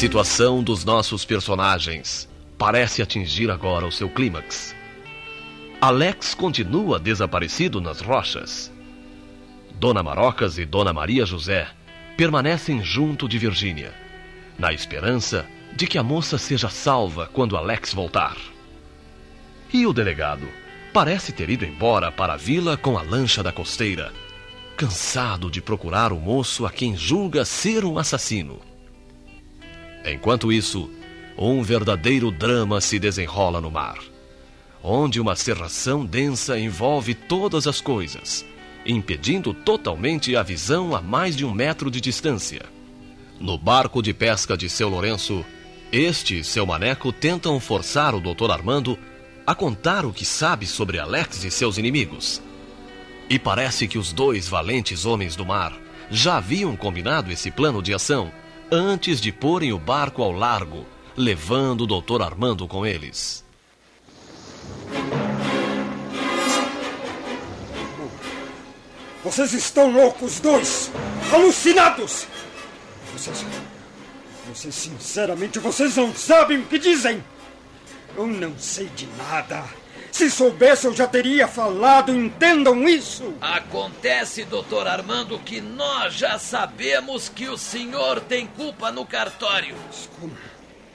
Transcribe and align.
Situação 0.00 0.62
dos 0.62 0.82
nossos 0.82 1.26
personagens 1.26 2.26
parece 2.56 3.02
atingir 3.02 3.50
agora 3.50 3.86
o 3.86 3.92
seu 3.92 4.08
clímax. 4.08 4.74
Alex 5.78 6.32
continua 6.32 6.98
desaparecido 6.98 7.82
nas 7.82 8.00
rochas. 8.00 8.72
Dona 9.74 10.02
Marocas 10.02 10.56
e 10.56 10.64
Dona 10.64 10.90
Maria 10.90 11.26
José 11.26 11.68
permanecem 12.16 12.82
junto 12.82 13.28
de 13.28 13.36
Virgínia, 13.36 13.92
na 14.58 14.72
esperança 14.72 15.46
de 15.76 15.86
que 15.86 15.98
a 15.98 16.02
moça 16.02 16.38
seja 16.38 16.70
salva 16.70 17.28
quando 17.30 17.54
Alex 17.54 17.92
voltar. 17.92 18.38
E 19.70 19.86
o 19.86 19.92
delegado 19.92 20.48
parece 20.94 21.30
ter 21.30 21.50
ido 21.50 21.66
embora 21.66 22.10
para 22.10 22.32
a 22.32 22.38
vila 22.38 22.74
com 22.74 22.96
a 22.96 23.02
lancha 23.02 23.42
da 23.42 23.52
costeira, 23.52 24.14
cansado 24.78 25.50
de 25.50 25.60
procurar 25.60 26.10
o 26.10 26.18
moço 26.18 26.64
a 26.64 26.70
quem 26.70 26.96
julga 26.96 27.44
ser 27.44 27.84
um 27.84 27.98
assassino. 27.98 28.69
Enquanto 30.04 30.52
isso, 30.52 30.90
um 31.36 31.62
verdadeiro 31.62 32.30
drama 32.30 32.80
se 32.80 32.98
desenrola 32.98 33.60
no 33.60 33.70
mar, 33.70 33.98
onde 34.82 35.20
uma 35.20 35.36
cerração 35.36 36.04
densa 36.04 36.58
envolve 36.58 37.14
todas 37.14 37.66
as 37.66 37.80
coisas, 37.80 38.44
impedindo 38.84 39.52
totalmente 39.52 40.34
a 40.36 40.42
visão 40.42 40.94
a 40.94 41.00
mais 41.00 41.36
de 41.36 41.44
um 41.44 41.52
metro 41.52 41.90
de 41.90 42.00
distância. 42.00 42.62
No 43.38 43.56
barco 43.56 44.02
de 44.02 44.12
pesca 44.12 44.56
de 44.56 44.68
seu 44.68 44.88
Lourenço, 44.88 45.44
este 45.92 46.40
e 46.40 46.44
seu 46.44 46.64
maneco 46.66 47.12
tentam 47.12 47.58
forçar 47.58 48.14
o 48.14 48.20
Dr. 48.20 48.50
Armando 48.50 48.98
a 49.46 49.54
contar 49.54 50.04
o 50.06 50.12
que 50.12 50.24
sabe 50.24 50.66
sobre 50.66 50.98
Alex 50.98 51.44
e 51.44 51.50
seus 51.50 51.78
inimigos. 51.78 52.40
E 53.28 53.38
parece 53.38 53.88
que 53.88 53.98
os 53.98 54.12
dois 54.12 54.48
valentes 54.48 55.04
homens 55.04 55.36
do 55.36 55.44
mar 55.44 55.72
já 56.10 56.36
haviam 56.36 56.76
combinado 56.76 57.30
esse 57.32 57.50
plano 57.50 57.82
de 57.82 57.94
ação 57.94 58.30
antes 58.70 59.20
de 59.20 59.32
porem 59.32 59.72
o 59.72 59.78
barco 59.78 60.22
ao 60.22 60.32
largo, 60.32 60.86
levando 61.16 61.82
o 61.82 62.00
Dr. 62.00 62.22
Armando 62.22 62.66
com 62.68 62.86
eles. 62.86 63.44
Vocês 69.22 69.52
estão 69.52 69.90
loucos, 69.90 70.40
dois! 70.40 70.90
Alucinados! 71.32 72.26
Vocês. 73.12 73.44
Vocês, 74.48 74.74
sinceramente, 74.74 75.58
vocês 75.58 75.96
não 75.96 76.14
sabem 76.14 76.58
o 76.58 76.66
que 76.66 76.78
dizem! 76.78 77.22
Eu 78.16 78.26
não 78.26 78.58
sei 78.58 78.86
de 78.86 79.06
nada. 79.18 79.64
Se 80.12 80.30
soubesse, 80.30 80.86
eu 80.86 80.94
já 80.94 81.06
teria 81.06 81.46
falado, 81.46 82.14
entendam 82.14 82.88
isso! 82.88 83.34
Acontece, 83.40 84.44
doutor 84.44 84.86
Armando, 84.86 85.38
que 85.38 85.60
nós 85.60 86.14
já 86.14 86.38
sabemos 86.38 87.28
que 87.28 87.48
o 87.48 87.56
senhor 87.56 88.20
tem 88.20 88.46
culpa 88.46 88.90
no 88.90 89.06
cartório. 89.06 89.76
Como? 90.18 90.36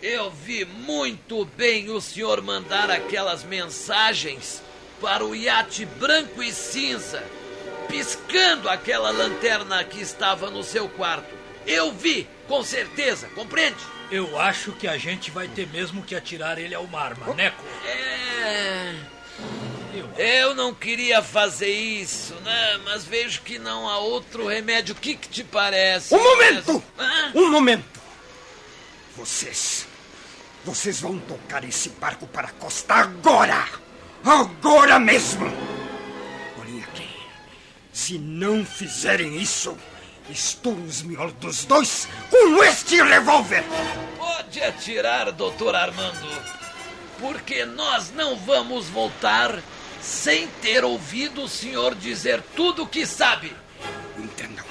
Eu 0.02 0.30
vi 0.30 0.66
muito 0.66 1.46
bem 1.58 1.90
o 1.90 2.00
senhor 2.00 2.42
mandar 2.42 2.92
aquelas 2.92 3.44
mensagens 3.44 4.62
para 5.02 5.26
o 5.26 5.36
iate 5.36 5.86
branco 5.86 6.44
e 6.44 6.52
cinza, 6.52 7.24
piscando 7.88 8.70
aquela 8.70 9.10
lanterna 9.12 9.84
que 9.84 10.02
estava 10.02 10.52
no 10.52 10.64
seu 10.64 10.88
quarto. 10.90 11.34
Eu 11.66 11.92
vi, 11.92 12.28
com 12.48 12.64
certeza, 12.64 13.28
compreende? 13.34 13.95
Eu 14.12 14.40
acho 14.40 14.72
que 14.74 14.88
a 14.88 14.98
gente 14.98 15.32
vai 15.32 15.48
ter 15.48 15.68
mesmo 15.68 16.04
que 16.04 16.16
atirar 16.16 16.58
ele 16.58 16.76
ao 16.76 16.86
mar, 16.88 17.18
Maneco. 17.18 17.64
É. 17.86 18.96
Eu 20.18 20.54
não 20.54 20.74
queria 20.74 21.22
fazer 21.22 21.72
isso, 21.72 22.36
né? 22.36 22.80
Mas 22.86 23.04
vejo 23.06 23.42
que 23.42 23.58
não 23.58 23.90
há 23.90 23.98
outro 23.98 24.48
remédio. 24.48 24.94
O 24.94 24.98
que, 24.98 25.16
que 25.16 25.28
te 25.28 25.44
parece? 25.44 26.14
Um 26.14 26.24
momento! 26.24 26.84
Hã? 26.98 27.32
Um 27.34 27.50
momento! 27.50 28.00
Vocês. 29.18 29.88
Vocês 30.64 31.00
vão 31.00 31.20
tocar 31.20 31.64
esse 31.64 31.90
barco 31.90 32.28
para 32.28 32.48
a 32.48 32.52
costa 32.52 32.94
agora! 32.94 33.68
Agora 34.24 35.00
mesmo! 35.00 35.46
Olhem 36.60 36.84
aqui. 36.84 37.10
Se 37.92 38.18
não 38.18 38.66
fizerem 38.66 39.38
isso, 39.42 39.78
estouro 40.30 40.82
os 40.84 41.02
miolos 41.02 41.34
dos 41.34 41.66
dois 41.66 42.08
com 42.30 42.64
este 42.64 43.02
revólver! 43.02 43.64
Pode 44.18 44.62
atirar, 44.62 45.32
doutor 45.32 45.76
Armando. 45.76 46.28
Porque 47.20 47.66
nós 47.66 48.12
não 48.14 48.36
vamos 48.36 48.88
voltar 48.88 49.62
sem 50.02 50.48
ter 50.62 50.84
ouvido 50.84 51.44
o 51.44 51.50
senhor 51.50 51.96
dizer 51.96 52.42
tudo 52.56 52.84
o 52.84 52.88
que 52.88 53.06
sabe. 53.06 53.56
Entendam. 54.18 54.66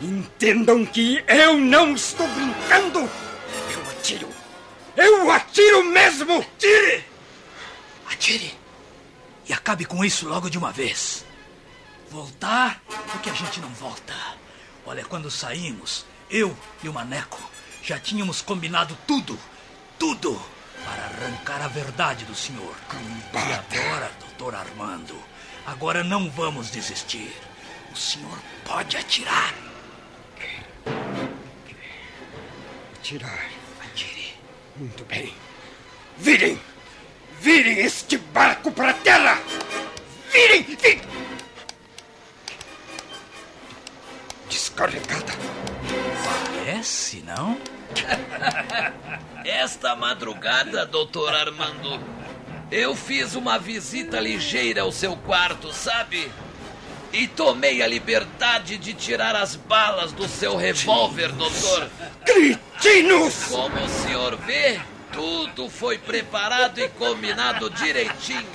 Entendam 0.00 0.86
que 0.86 1.22
eu 1.26 1.58
não 1.58 1.94
estou 1.94 2.26
brincando! 2.28 3.00
Eu 3.00 3.90
atiro! 3.90 4.28
Eu 4.96 5.30
atiro 5.30 5.84
mesmo! 5.84 6.44
Tire! 6.58 7.04
Atire! 8.10 8.54
E 9.48 9.52
acabe 9.52 9.84
com 9.84 10.04
isso 10.04 10.28
logo 10.28 10.48
de 10.48 10.58
uma 10.58 10.72
vez. 10.72 11.24
Voltar 12.10 12.80
é 13.14 13.18
que 13.18 13.30
a 13.30 13.34
gente 13.34 13.60
não 13.60 13.68
volta. 13.70 14.14
Olha, 14.88 15.04
quando 15.04 15.30
saímos, 15.30 16.06
eu 16.30 16.56
e 16.82 16.88
o 16.88 16.94
Maneco 16.94 17.38
já 17.82 18.00
tínhamos 18.00 18.40
combinado 18.40 18.96
tudo, 19.06 19.38
tudo, 19.98 20.40
para 20.82 21.04
arrancar 21.04 21.60
a 21.60 21.68
verdade 21.68 22.24
do 22.24 22.34
senhor. 22.34 22.74
E 23.34 23.52
agora, 23.52 24.10
doutor 24.18 24.54
Armando, 24.54 25.14
agora 25.66 26.02
não 26.02 26.30
vamos 26.30 26.70
desistir. 26.70 27.30
O 27.92 27.96
senhor 27.96 28.38
pode 28.64 28.96
atirar. 28.96 29.52
Atirar. 32.98 33.50
Atire. 33.84 34.34
Muito 34.74 35.04
bem. 35.04 35.34
Virem! 36.16 36.58
Virem 37.42 37.78
este 37.80 38.16
barco 38.16 38.72
para 38.72 38.92
a 38.92 38.94
terra! 38.94 39.38
Virem! 40.32 40.62
Virem! 40.62 41.02
Descarregada. 44.78 45.32
Parece, 46.54 47.24
não? 47.26 47.58
Esta 49.44 49.96
madrugada, 49.96 50.86
doutor 50.86 51.34
Armando, 51.34 52.00
eu 52.70 52.94
fiz 52.94 53.34
uma 53.34 53.58
visita 53.58 54.20
ligeira 54.20 54.82
ao 54.82 54.92
seu 54.92 55.16
quarto, 55.16 55.72
sabe? 55.72 56.30
E 57.12 57.26
tomei 57.26 57.82
a 57.82 57.88
liberdade 57.88 58.78
de 58.78 58.94
tirar 58.94 59.34
as 59.34 59.56
balas 59.56 60.12
do 60.12 60.28
seu 60.28 60.54
revólver, 60.56 61.32
doutor. 61.32 61.90
Cretinos! 62.24 63.46
Como 63.46 63.80
o 63.80 63.88
senhor 63.88 64.36
vê, 64.36 64.78
tudo 65.12 65.68
foi 65.68 65.98
preparado 65.98 66.78
e 66.78 66.88
combinado 66.90 67.68
direitinho. 67.68 68.46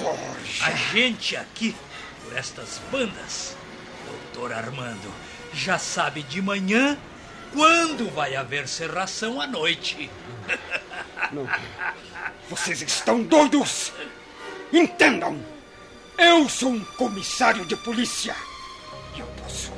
A 0.61 0.71
gente 0.71 1.35
aqui, 1.35 1.75
por 2.23 2.37
estas 2.37 2.79
bandas, 2.89 3.57
doutor 4.07 4.53
Armando, 4.53 5.11
já 5.53 5.77
sabe 5.77 6.23
de 6.23 6.41
manhã 6.41 6.97
quando 7.51 8.09
vai 8.09 8.35
haver 8.35 8.67
serração 8.67 9.39
à 9.39 9.47
noite. 9.47 10.09
Vocês 12.49 12.81
estão 12.81 13.23
doidos! 13.23 13.93
Entendam! 14.71 15.39
Eu 16.17 16.47
sou 16.49 16.71
um 16.71 16.83
comissário 16.83 17.65
de 17.65 17.75
polícia. 17.75 18.35
Eu 19.17 19.25
posso. 19.41 19.71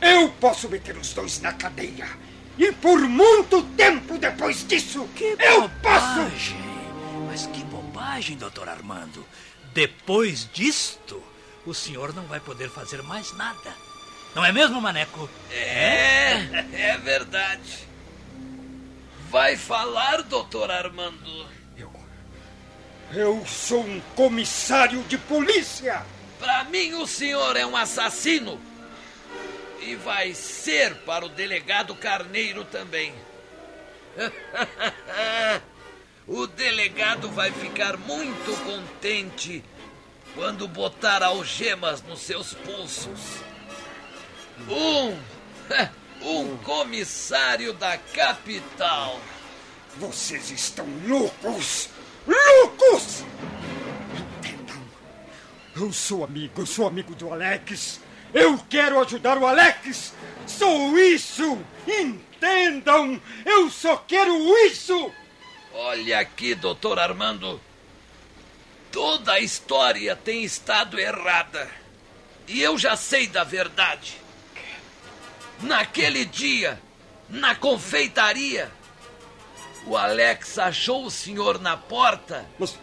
Eu 0.00 0.28
posso 0.40 0.68
meter 0.68 0.96
os 0.96 1.12
dois 1.12 1.40
na 1.40 1.52
cadeia. 1.52 2.08
E 2.58 2.72
por 2.72 2.98
muito 3.00 3.62
tempo 3.76 4.18
depois 4.18 4.66
disso, 4.66 5.08
eu 5.20 5.68
posso! 5.82 6.14
bobagem! 6.14 6.66
Mas 7.26 7.46
que 7.46 7.62
bobagem, 7.64 8.36
doutor 8.36 8.68
Armando. 8.68 9.24
Depois 9.74 10.48
disto, 10.52 11.22
o 11.66 11.74
senhor 11.74 12.14
não 12.14 12.24
vai 12.24 12.40
poder 12.40 12.70
fazer 12.70 13.02
mais 13.02 13.32
nada. 13.32 13.85
Não 14.36 14.44
é 14.44 14.52
mesmo, 14.52 14.82
Maneco? 14.82 15.30
É, 15.50 16.32
é 16.74 16.98
verdade. 17.02 17.88
Vai 19.30 19.56
falar, 19.56 20.22
doutor 20.24 20.70
Armando. 20.70 21.48
Eu. 21.74 21.90
Eu 23.14 23.46
sou 23.46 23.82
um 23.82 23.98
comissário 24.14 25.02
de 25.04 25.16
polícia! 25.16 26.04
Para 26.38 26.64
mim, 26.64 26.92
o 26.92 27.06
senhor 27.06 27.56
é 27.56 27.64
um 27.64 27.74
assassino. 27.74 28.60
E 29.80 29.94
vai 29.94 30.34
ser 30.34 30.96
para 30.96 31.24
o 31.24 31.30
delegado 31.30 31.94
Carneiro 31.94 32.62
também. 32.66 33.14
o 36.28 36.46
delegado 36.46 37.30
vai 37.30 37.50
ficar 37.52 37.96
muito 37.96 38.54
contente 38.64 39.64
quando 40.34 40.68
botar 40.68 41.22
algemas 41.22 42.02
nos 42.02 42.20
seus 42.20 42.52
pulsos. 42.52 43.55
Um. 44.68 45.16
Um 46.22 46.56
comissário 46.56 47.72
da 47.74 47.98
capital. 47.98 49.20
Vocês 49.96 50.50
estão 50.50 50.86
loucos! 51.06 51.88
Loucos! 52.26 53.24
Entendam. 54.40 54.82
Eu 55.76 55.92
sou 55.92 56.24
amigo, 56.24 56.62
eu 56.62 56.66
sou 56.66 56.88
amigo 56.88 57.14
do 57.14 57.32
Alex. 57.32 58.00
Eu 58.34 58.58
quero 58.68 59.00
ajudar 59.00 59.38
o 59.38 59.46
Alex. 59.46 60.14
Sou 60.46 60.98
isso! 60.98 61.58
Entendam! 61.86 63.20
Eu 63.44 63.70
só 63.70 63.96
quero 63.98 64.36
isso! 64.66 65.12
Olha 65.72 66.18
aqui, 66.18 66.54
doutor 66.54 66.98
Armando. 66.98 67.60
Toda 68.90 69.34
a 69.34 69.40
história 69.40 70.16
tem 70.16 70.42
estado 70.42 70.98
errada. 70.98 71.70
E 72.48 72.60
eu 72.62 72.76
já 72.76 72.96
sei 72.96 73.26
da 73.26 73.44
verdade. 73.44 74.25
Naquele 75.60 76.24
dia, 76.24 76.80
na 77.28 77.54
confeitaria, 77.54 78.70
o 79.86 79.96
Alex 79.96 80.58
achou 80.58 81.04
o 81.06 81.10
senhor 81.10 81.60
na 81.60 81.76
porta 81.76 82.44
Mas. 82.58 82.78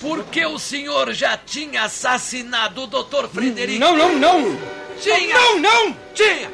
porque 0.00 0.44
o 0.46 0.58
senhor 0.58 1.12
já 1.12 1.36
tinha 1.36 1.84
assassinado 1.84 2.82
o 2.84 2.86
doutor 2.86 3.28
Frederico. 3.28 3.80
Não, 3.80 3.96
não, 3.96 4.18
não! 4.18 4.42
Tinha! 5.00 5.34
Não, 5.34 5.58
não! 5.58 5.96
Tinha! 6.14 6.50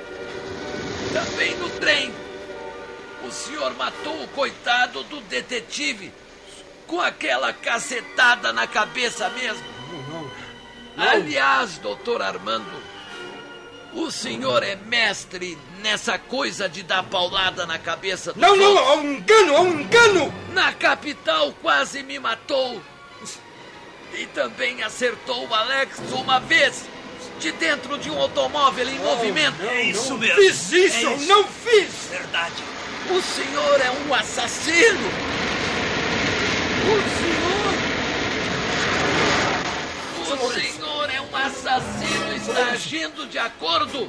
Também 1.13 1.55
no 1.57 1.69
trem. 1.71 2.13
O 3.25 3.31
senhor 3.31 3.73
matou 3.75 4.25
o 4.25 4.29
coitado 4.29 5.05
do 5.05 5.21
detetive 5.23 6.13
com 6.87 7.01
aquela 7.01 7.53
cacetada 7.53 8.53
na 8.53 8.67
cabeça 8.67 9.29
mesmo. 9.31 9.65
Aliás, 10.97 11.79
doutor 11.79 12.21
Armando, 12.21 12.71
o 13.95 14.11
senhor 14.11 14.63
é 14.63 14.77
mestre 14.77 15.59
nessa 15.83 16.19
coisa 16.19 16.69
de 16.69 16.83
dar 16.83 17.03
paulada 17.03 17.67
na 17.67 17.79
cabeça 17.79 18.33
do 18.33 18.41
Não, 18.41 18.57
não! 18.57 18.79
Há 18.79 18.97
um 18.97 19.13
engano! 19.13 19.57
Há 19.57 19.61
um 19.61 19.81
engano! 19.81 20.35
Na 20.53 20.73
capital 20.73 21.53
quase 21.61 22.03
me 22.03 22.19
matou. 22.19 22.81
E 24.15 24.27
também 24.27 24.83
acertou 24.83 25.47
o 25.47 25.55
Alex 25.55 25.99
uma 26.13 26.39
vez, 26.39 26.85
de 27.39 27.51
dentro 27.53 27.99
de 27.99 28.11
um 28.11 28.19
automóvel 28.19 28.89
em 28.89 28.99
movimento. 28.99 29.63
É 29.63 29.83
isso 29.85 30.17
mesmo. 30.19 30.37
Fiz 30.37 30.73
isso! 30.73 30.97
É 30.97 31.05
eu 31.05 31.17
isso. 31.17 31.29
não 31.29 31.45
fiz! 31.45 32.09
Verdade. 32.11 32.63
O 33.11 33.23
senhor 33.23 33.81
é 33.81 33.91
um 33.91 34.15
assassino! 34.15 35.11
O 36.83 36.97
senhor. 37.19 37.53
O 40.21 40.25
senhor 40.25 40.59
é 40.59 40.82
assassino 41.67 42.33
está 42.35 42.65
agindo 42.73 43.27
de 43.27 43.39
acordo 43.39 44.09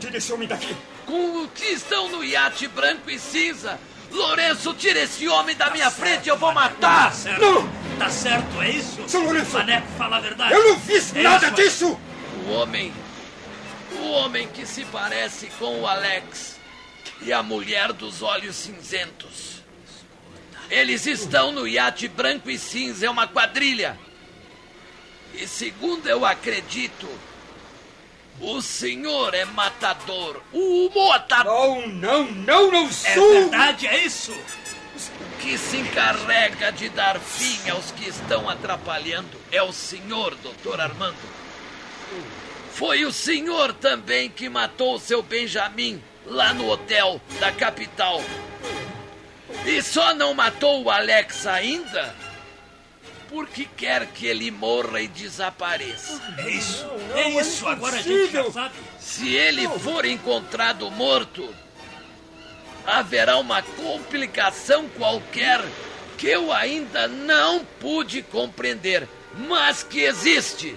Tire 0.00 0.16
esse 0.16 0.32
homem 0.32 0.48
daqui! 0.48 0.74
com 1.06 1.42
o 1.42 1.48
que 1.48 1.66
estão 1.66 2.08
no 2.08 2.24
iate 2.24 2.66
branco 2.66 3.10
e 3.10 3.18
cinza. 3.18 3.78
Lourenço, 4.10 4.72
tira 4.74 5.00
esse 5.00 5.28
homem 5.28 5.54
da 5.54 5.70
minha 5.70 5.90
frente, 5.90 6.28
eu 6.30 6.38
vou 6.38 6.48
Tá 6.48 6.54
matar! 6.54 7.12
certo. 7.12 7.40
Não! 7.40 7.68
Tá 7.98 8.08
certo, 8.08 8.62
é 8.62 8.70
isso? 8.70 9.02
Seu 9.06 9.22
Lourenço! 9.22 9.52
Maneco, 9.52 9.86
fala 9.98 10.16
a 10.16 10.20
verdade. 10.20 10.54
Eu 10.54 10.64
não 10.70 10.80
fiz 10.80 11.14
É 11.14 11.22
nada 11.22 11.46
isso. 11.48 11.54
disso! 11.56 12.00
O 12.46 12.52
homem. 12.52 12.92
O 14.00 14.06
homem 14.12 14.48
que 14.48 14.64
se 14.66 14.84
parece 14.86 15.46
com 15.58 15.80
o 15.82 15.86
Alex 15.86 16.58
e 17.20 17.32
a 17.32 17.42
mulher 17.42 17.92
dos 17.92 18.22
olhos 18.22 18.56
cinzentos. 18.56 19.62
Eles 20.70 21.06
estão 21.06 21.52
no 21.52 21.68
iate 21.68 22.08
branco 22.08 22.50
e 22.50 22.58
cinza, 22.58 23.04
é 23.06 23.10
uma 23.10 23.28
quadrilha. 23.28 23.98
E 25.36 25.46
segundo 25.48 26.08
eu 26.08 26.24
acredito, 26.24 27.08
o 28.40 28.60
senhor 28.62 29.34
é 29.34 29.44
matador. 29.44 30.40
O 30.52 30.90
matador 30.94 31.86
Não, 31.88 31.88
não, 31.88 32.24
não, 32.32 32.70
não 32.70 32.86
É 32.86 33.14
sou! 33.14 33.32
verdade, 33.32 33.86
é 33.86 34.04
isso? 34.04 34.34
que 35.40 35.58
se 35.58 35.76
encarrega 35.76 36.72
de 36.72 36.88
dar 36.88 37.18
fim 37.20 37.68
aos 37.68 37.90
que 37.90 38.08
estão 38.08 38.48
atrapalhando 38.48 39.38
é 39.52 39.62
o 39.62 39.72
senhor, 39.72 40.34
doutor 40.36 40.80
Armando. 40.80 41.16
Foi 42.72 43.04
o 43.04 43.12
senhor 43.12 43.74
também 43.74 44.30
que 44.30 44.48
matou 44.48 44.94
o 44.94 44.98
seu 44.98 45.22
Benjamin 45.22 46.02
lá 46.24 46.54
no 46.54 46.70
hotel 46.70 47.20
da 47.40 47.52
capital. 47.52 48.22
E 49.66 49.82
só 49.82 50.14
não 50.14 50.32
matou 50.32 50.82
o 50.84 50.90
Alex 50.90 51.46
ainda 51.46 52.14
porque 53.34 53.64
quer 53.76 54.06
que 54.06 54.28
ele 54.28 54.48
morra 54.52 55.00
e 55.00 55.08
desapareça. 55.08 56.22
É 56.38 56.50
isso. 56.50 56.86
não, 56.86 57.16
é 57.16 57.22
é 57.22 57.40
isso. 57.40 57.66
Agora 57.66 57.96
a 57.96 58.00
gente 58.00 58.30
já 58.30 58.48
sabe. 58.52 58.74
Se 59.00 59.34
ele 59.34 59.68
for 59.80 60.04
encontrado 60.04 60.88
morto, 60.92 61.52
haverá 62.86 63.36
uma 63.38 63.60
complicação 63.60 64.88
qualquer 64.90 65.60
que 66.16 66.28
eu 66.28 66.52
ainda 66.52 67.08
não 67.08 67.64
pude 67.80 68.22
compreender, 68.22 69.08
mas 69.48 69.82
que 69.82 70.02
existe. 70.02 70.76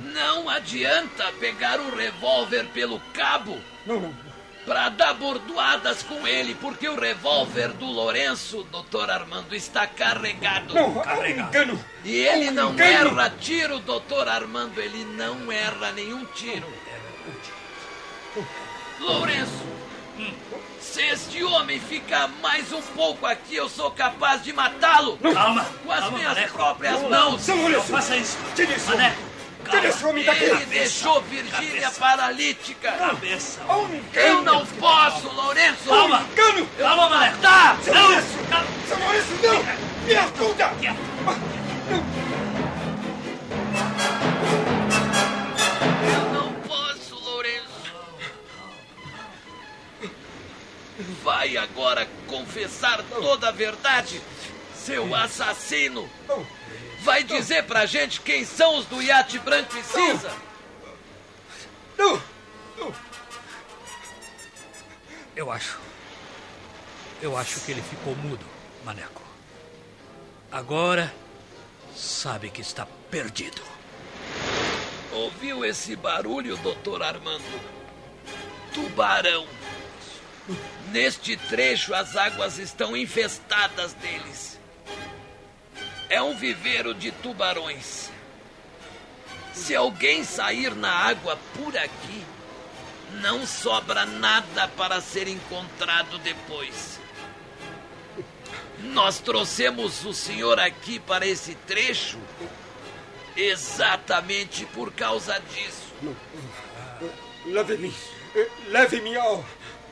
Não 0.00 0.48
adianta 0.48 1.30
pegar 1.38 1.78
o 1.78 1.94
revólver 1.94 2.64
pelo 2.72 2.98
cabo 3.12 3.60
Não, 3.84 4.00
não. 4.00 4.23
Para 4.64 4.88
dar 4.88 5.14
bordoadas 5.14 6.02
com 6.02 6.26
ele, 6.26 6.54
porque 6.54 6.88
o 6.88 6.98
revólver 6.98 7.68
do 7.74 7.84
Lourenço, 7.86 8.62
doutor 8.70 9.10
Armando, 9.10 9.54
está 9.54 9.86
carregado. 9.86 10.72
Não, 10.74 10.88
um 10.88 11.00
Carregado. 11.02 11.48
engano! 11.48 11.84
E 12.04 12.16
ele 12.16 12.50
um 12.50 12.54
não 12.54 12.72
engano. 12.72 13.20
erra 13.20 13.30
tiro, 13.38 13.78
doutor 13.80 14.28
Armando. 14.28 14.80
Ele 14.80 15.04
não 15.16 15.52
erra 15.52 15.92
nenhum 15.92 16.24
tiro. 16.26 16.66
Lourenço, 19.00 19.62
se 20.80 21.02
este 21.02 21.42
homem 21.44 21.78
ficar 21.80 22.28
mais 22.40 22.72
um 22.72 22.80
pouco 22.80 23.26
aqui, 23.26 23.56
eu 23.56 23.68
sou 23.68 23.90
capaz 23.90 24.42
de 24.42 24.52
matá-lo. 24.52 25.18
Calma. 25.18 25.64
Com 25.84 25.92
as 25.92 26.00
calma, 26.00 26.16
minhas 26.18 26.34
Maneco. 26.34 26.54
próprias 26.56 27.02
Não, 27.02 27.10
mãos. 27.10 27.46
Não 27.48 27.56
Lourenço! 27.56 27.82
faça 27.92 28.16
isso. 28.16 28.38
Tire 28.54 28.72
homem! 28.72 28.86
Maneco. 28.96 29.33
Daqui! 29.64 30.44
Ele 30.44 30.66
deixou 30.66 31.20
Virgínia 31.22 31.80
cabeça. 31.82 32.00
paralítica. 32.00 32.92
Cabeça. 32.92 33.60
Eu 34.14 34.42
não 34.42 34.64
posso, 34.66 35.28
Lourenço. 35.28 35.88
Calma. 35.88 36.26
Engano! 36.32 36.66
Calma, 36.78 37.08
Maneco. 37.08 37.38
Tá. 37.38 37.76
Seu 37.82 37.94
Não. 37.94 38.02
Lourenço! 38.02 38.28
Seu 38.88 38.98
Lourenço, 38.98 39.32
não! 39.42 40.04
Me 40.06 40.16
ajuda! 40.16 40.68
Quieto. 40.80 40.98
Eu 46.12 46.32
não 46.32 46.52
posso, 46.68 47.14
Lourenço. 47.16 47.64
Vai 51.22 51.56
agora 51.56 52.06
confessar 52.26 53.02
toda 53.02 53.48
a 53.48 53.52
verdade, 53.52 54.20
seu 54.76 55.14
assassino. 55.14 56.08
Não. 56.28 56.46
Vai 57.04 57.22
dizer 57.22 57.64
pra 57.64 57.84
gente 57.84 58.22
quem 58.22 58.46
são 58.46 58.78
os 58.78 58.86
do 58.86 59.02
iate 59.02 59.38
branco 59.38 59.76
e 59.76 59.84
cinza. 59.84 60.32
Não! 61.98 62.20
Não! 62.78 62.94
Eu 65.36 65.52
acho. 65.52 65.78
Eu 67.20 67.36
acho 67.36 67.60
que 67.60 67.72
ele 67.72 67.82
ficou 67.82 68.16
mudo, 68.16 68.44
Maneco. 68.84 69.20
Agora 70.50 71.14
sabe 71.94 72.48
que 72.48 72.62
está 72.62 72.86
perdido. 73.10 73.60
Ouviu 75.12 75.62
esse 75.62 75.94
barulho, 75.94 76.56
doutor 76.56 77.02
Armando? 77.02 77.44
Tubarão. 78.72 79.46
Neste 80.90 81.36
trecho, 81.36 81.94
as 81.94 82.16
águas 82.16 82.58
estão 82.58 82.96
infestadas 82.96 83.92
deles. 83.92 84.58
É 86.14 86.22
um 86.22 86.32
viveiro 86.32 86.94
de 86.94 87.10
tubarões. 87.10 88.08
Se 89.52 89.74
alguém 89.74 90.22
sair 90.22 90.72
na 90.72 90.88
água 90.88 91.36
por 91.56 91.76
aqui, 91.76 92.24
não 93.14 93.44
sobra 93.44 94.06
nada 94.06 94.68
para 94.76 95.00
ser 95.00 95.26
encontrado 95.26 96.16
depois. 96.18 97.00
Nós 98.78 99.18
trouxemos 99.18 100.04
o 100.04 100.14
senhor 100.14 100.60
aqui 100.60 101.00
para 101.00 101.26
esse 101.26 101.56
trecho 101.66 102.20
exatamente 103.36 104.64
por 104.66 104.92
causa 104.92 105.42
disso. 105.52 106.16
Leve-me! 107.44 107.92
leve-me 108.68 109.16
ao, 109.16 109.44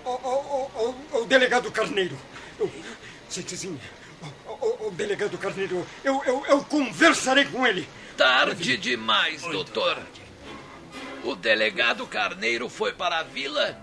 ao, 0.05 0.25
ao, 0.25 0.71
ao, 0.77 0.97
ao 1.15 1.25
delegado 1.25 1.69
Carneiro. 1.73 2.17
Eu, 2.61 2.71
Ao- 4.63 4.85
ao 4.85 4.91
delegado 4.93 5.37
Carneiro, 5.37 5.85
eu, 6.05 6.23
eu, 6.25 6.47
eu 6.47 6.65
conversarei 6.65 7.45
com 7.47 7.67
ele. 7.67 7.89
Tarde 8.17 8.77
demais, 8.77 9.43
doutor. 9.43 9.99
O 11.25 11.35
delegado 11.35 12.07
Carneiro 12.07 12.69
foi 12.69 12.93
para 12.93 13.19
a 13.19 13.23
vila 13.25 13.77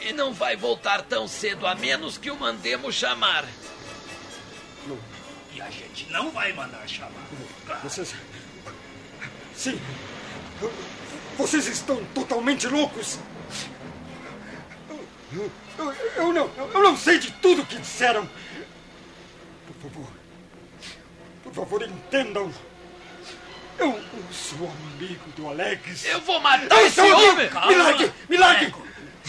e 0.00 0.12
não 0.12 0.32
vai 0.32 0.56
voltar 0.56 1.02
tão 1.02 1.26
cedo, 1.28 1.66
a 1.66 1.74
menos 1.74 2.18
que 2.18 2.30
o 2.30 2.36
mandemos 2.36 2.94
chamar. 2.94 3.44
E 5.54 5.60
a 5.60 5.70
gente 5.70 6.10
não 6.10 6.30
vai 6.30 6.52
mandar 6.52 6.86
chamar. 6.88 7.12
Claro. 7.66 7.80
Vocês. 7.82 8.14
Sim. 9.54 9.80
Vocês 11.36 11.66
estão 11.68 12.04
totalmente 12.14 12.66
loucos. 12.66 13.18
Eu, 15.32 15.50
eu- 15.78 15.92
eu 16.16 16.32
não, 16.32 16.50
eu 16.72 16.82
não 16.82 16.96
sei 16.96 17.18
de 17.18 17.30
tudo 17.32 17.64
que 17.66 17.76
disseram. 17.76 18.28
Por 19.80 19.90
favor. 19.90 20.08
Por 21.44 21.54
favor, 21.54 21.82
entendam. 21.82 22.52
Eu, 23.78 23.90
eu 23.90 24.32
sou 24.32 24.68
amigo 24.96 25.24
do 25.36 25.48
Alex. 25.48 26.04
Eu 26.04 26.20
vou 26.22 26.40
matar 26.40 26.76
Eu 26.80 26.86
esse 26.86 27.00
homem! 27.00 27.48
Me 28.28 28.36
largue! 28.36 28.66
Eco. 28.66 28.86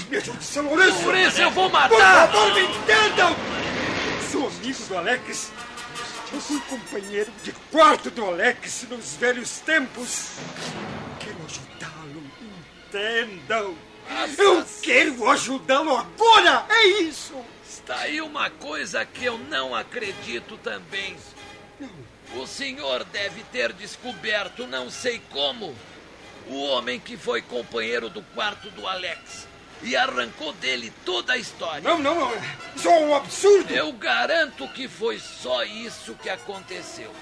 Me 0.09 0.17
ajude, 0.17 0.43
São 0.43 0.65
Lourenço! 0.65 1.03
Por 1.03 1.15
isso 1.15 1.41
eu 1.41 1.51
vou 1.51 1.69
Por 1.69 1.79
matar! 1.79 2.31
favor, 2.31 2.53
me 2.53 2.61
entendam! 2.61 3.35
Sou 4.31 4.47
amigo 4.47 4.83
do 4.85 4.97
Alex. 4.97 5.51
Eu 6.31 6.39
fui 6.41 6.59
companheiro 6.61 7.31
de 7.43 7.51
quarto 7.71 8.09
do 8.11 8.25
Alex 8.25 8.85
nos 8.89 9.15
velhos 9.15 9.59
tempos. 9.59 10.37
Quero 11.19 11.37
ajudá-lo. 11.45 12.23
Entendam. 12.87 13.75
Eu 14.37 14.65
quero 14.81 15.29
ajudá-lo 15.29 15.95
agora. 15.95 16.65
É 16.69 16.87
isso. 17.01 17.35
Está 17.69 17.99
aí 17.99 18.19
uma 18.19 18.49
coisa 18.49 19.05
que 19.05 19.25
eu 19.25 19.37
não 19.37 19.75
acredito 19.75 20.57
também. 20.57 21.15
O 22.35 22.47
senhor 22.47 23.03
deve 23.03 23.43
ter 23.43 23.71
descoberto, 23.73 24.65
não 24.65 24.89
sei 24.89 25.21
como, 25.29 25.75
o 26.47 26.63
homem 26.63 26.99
que 26.99 27.15
foi 27.15 27.43
companheiro 27.43 28.09
do 28.09 28.23
quarto 28.33 28.71
do 28.71 28.87
Alex 28.87 29.47
e 29.83 29.95
arrancou 29.95 30.51
dele 30.53 30.91
toda 31.05 31.33
a 31.33 31.37
história. 31.37 31.81
Não, 31.81 31.99
não, 31.99 32.15
não. 32.15 32.31
Isso 32.75 32.87
é 32.87 32.99
um 33.01 33.15
absurdo. 33.15 33.71
Eu 33.71 33.93
garanto 33.93 34.67
que 34.69 34.87
foi 34.87 35.19
só 35.19 35.63
isso 35.63 36.15
que 36.15 36.29
aconteceu. 36.29 37.13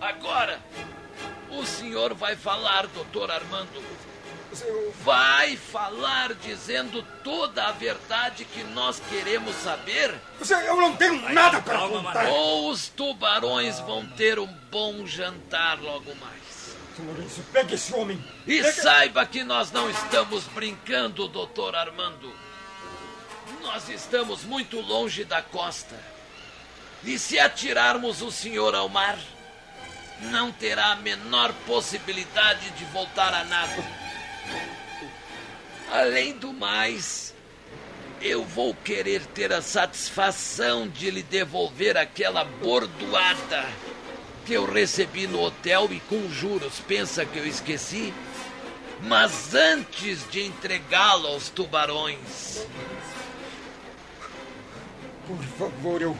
Agora, 0.00 0.60
o 1.48 1.64
senhor 1.64 2.12
vai 2.12 2.34
falar, 2.34 2.88
doutor 2.88 3.30
Armando. 3.30 3.82
Vai 5.02 5.56
falar 5.56 6.34
dizendo 6.34 7.02
toda 7.22 7.64
a 7.64 7.72
verdade 7.72 8.44
que 8.44 8.62
nós 8.64 9.00
queremos 9.08 9.54
saber? 9.56 10.14
Eu 10.66 10.76
não 10.76 10.96
tenho 10.96 11.20
nada 11.32 11.60
para 11.60 11.78
contar. 11.88 12.28
Ou 12.28 12.70
os 12.70 12.88
tubarões 12.88 13.78
vão 13.80 14.06
ter 14.06 14.38
um 14.38 14.46
bom 14.70 15.06
jantar 15.06 15.80
logo 15.80 16.14
mais. 16.16 16.76
Lourenço, 16.98 17.44
pegue 17.52 17.74
esse 17.74 17.94
homem. 17.94 18.24
E 18.46 18.62
saiba 18.72 19.26
que 19.26 19.44
nós 19.44 19.70
não 19.70 19.90
estamos 19.90 20.44
brincando, 20.44 21.28
doutor 21.28 21.74
Armando. 21.76 22.32
Nós 23.62 23.88
estamos 23.88 24.44
muito 24.44 24.80
longe 24.80 25.24
da 25.24 25.42
costa. 25.42 25.94
E 27.04 27.18
se 27.18 27.38
atirarmos 27.38 28.22
o 28.22 28.32
senhor 28.32 28.74
ao 28.74 28.88
mar, 28.88 29.18
não 30.22 30.50
terá 30.50 30.92
a 30.92 30.96
menor 30.96 31.52
possibilidade 31.66 32.70
de 32.70 32.84
voltar 32.86 33.34
a 33.34 33.44
nada. 33.44 34.05
Além 35.90 36.32
do 36.32 36.52
mais, 36.52 37.34
eu 38.20 38.44
vou 38.44 38.74
querer 38.74 39.24
ter 39.26 39.52
a 39.52 39.62
satisfação 39.62 40.88
de 40.88 41.10
lhe 41.10 41.22
devolver 41.22 41.96
aquela 41.96 42.44
bordoada 42.44 43.64
que 44.44 44.54
eu 44.54 44.64
recebi 44.64 45.26
no 45.26 45.42
hotel 45.42 45.88
e 45.90 46.00
com 46.00 46.28
juros. 46.30 46.80
Pensa 46.86 47.24
que 47.24 47.38
eu 47.38 47.46
esqueci? 47.46 48.12
Mas 49.02 49.54
antes 49.54 50.28
de 50.30 50.44
entregá-lo 50.44 51.26
aos 51.28 51.48
tubarões. 51.50 52.66
Por 55.26 55.42
favor, 55.58 56.00
eu. 56.00 56.16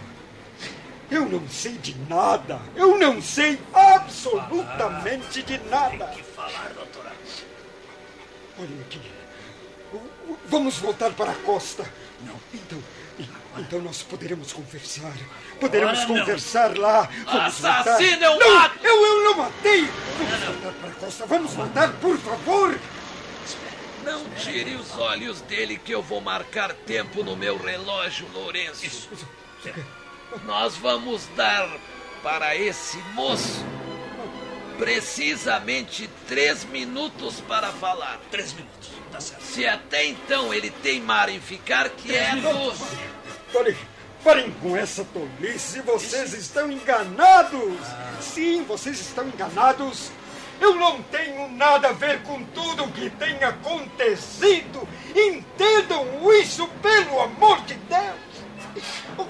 Eu 1.09 1.25
não 1.27 1.49
sei 1.49 1.73
de 1.75 1.97
nada. 2.09 2.61
Eu 2.75 2.99
não 2.99 3.23
sei 3.23 3.59
absolutamente 3.73 5.43
de 5.43 5.59
nada. 5.71 6.07
Tem 6.07 6.17
que 6.17 6.23
falar, 6.25 6.73
doutora. 6.75 7.13
Olhem 8.59 8.81
aqui. 8.81 9.01
Vamos 10.47 10.79
voltar 10.79 11.13
para 11.13 11.33
a 11.33 11.35
costa. 11.35 11.85
Não. 12.21 12.35
Então. 12.53 12.83
Então 13.59 13.81
nós 13.81 14.03
poderemos 14.03 14.53
conversar. 14.53 15.13
Poderemos 15.59 16.01
não. 16.01 16.07
conversar 16.09 16.77
lá. 16.77 17.09
Vamos 17.25 17.65
Assassino, 17.65 18.27
voltar. 18.27 18.27
eu 18.27 18.39
não, 18.39 18.55
mato! 18.55 18.79
Eu, 18.83 19.07
eu 19.07 19.25
não 19.25 19.37
matei! 19.37 19.89
Vamos 20.19 20.45
voltar 20.45 20.73
para 20.73 20.91
a 20.91 20.95
costa. 20.95 21.27
Vamos 21.27 21.55
voltar, 21.55 21.93
por 21.95 22.19
favor! 22.19 22.79
Não 24.05 24.25
tire 24.37 24.75
os 24.75 24.97
olhos 24.99 25.41
dele 25.43 25.79
que 25.79 25.93
eu 25.93 26.03
vou 26.03 26.21
marcar 26.21 26.73
tempo 26.73 27.25
no 27.25 27.37
meu 27.37 27.57
relógio, 27.57 28.29
Lourenço. 28.33 29.09
Nós 30.45 30.77
vamos 30.77 31.27
dar 31.35 31.69
para 32.23 32.55
esse 32.55 32.99
moço 33.15 33.65
precisamente 34.79 36.09
três 36.29 36.65
minutos 36.65 37.41
para 37.41 37.69
falar. 37.73 38.21
Três 38.31 38.53
minutos. 38.53 38.91
Tá 39.11 39.21
certo. 39.21 39.43
Se 39.43 39.67
até 39.67 40.07
então 40.07 40.53
ele 40.53 40.71
teimar 40.71 41.29
em 41.29 41.41
ficar 41.41 41.89
quieto, 41.91 42.75
Parem, 43.53 43.77
parem 44.23 44.51
com 44.53 44.77
essa 44.77 45.05
tolice. 45.05 45.81
Vocês 45.81 46.35
estão 46.35 46.71
enganados. 46.71 47.79
Sim, 48.21 48.65
vocês 48.65 49.01
estão 49.01 49.27
enganados. 49.27 50.11
Eu 50.61 50.75
não 50.75 51.03
tenho 51.03 51.49
nada 51.51 51.89
a 51.89 51.93
ver 51.93 52.23
com 52.23 52.43
tudo 52.45 52.85
o 52.85 52.93
que 52.93 53.11
tem 53.11 53.43
acontecido. 53.45 54.89
Entendam 55.15 56.07
isso, 56.33 56.67
pelo 56.83 57.21
amor 57.21 57.61
de 57.63 57.75
Deus. 57.75 58.27
Oh, 59.19 59.27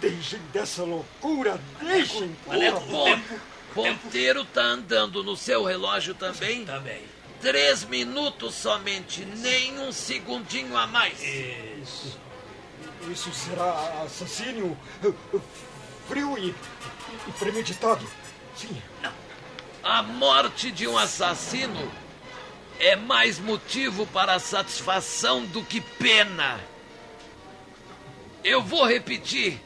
Deixem, 0.00 0.38
dessa 0.52 0.84
loucura. 0.84 1.60
Deixem, 1.80 2.36
por 2.44 2.54
Maneco, 2.54 2.78
o 2.78 3.74
ponteiro 3.74 4.44
tá 4.44 4.62
andando 4.62 5.22
no 5.22 5.36
seu 5.36 5.64
relógio 5.64 6.14
também? 6.14 6.64
Também. 6.64 7.02
Três 7.40 7.84
minutos 7.84 8.54
somente, 8.54 9.24
nem 9.24 9.78
um 9.80 9.90
segundinho 9.90 10.76
a 10.76 10.86
mais. 10.86 11.20
Isso. 11.22 12.18
Isso 13.10 13.32
será 13.32 14.02
assassínio 14.04 14.76
frio 16.06 16.38
e, 16.38 16.54
e 17.26 17.32
premeditado. 17.38 18.06
Sim. 18.56 18.80
A 19.82 20.02
morte 20.02 20.70
de 20.70 20.86
um 20.86 20.96
assassino 20.96 21.90
é 22.78 22.94
mais 22.94 23.38
motivo 23.38 24.06
para 24.06 24.38
satisfação 24.38 25.44
do 25.46 25.64
que 25.64 25.80
pena. 25.80 26.60
Eu 28.44 28.62
vou 28.62 28.84
repetir. 28.84 29.60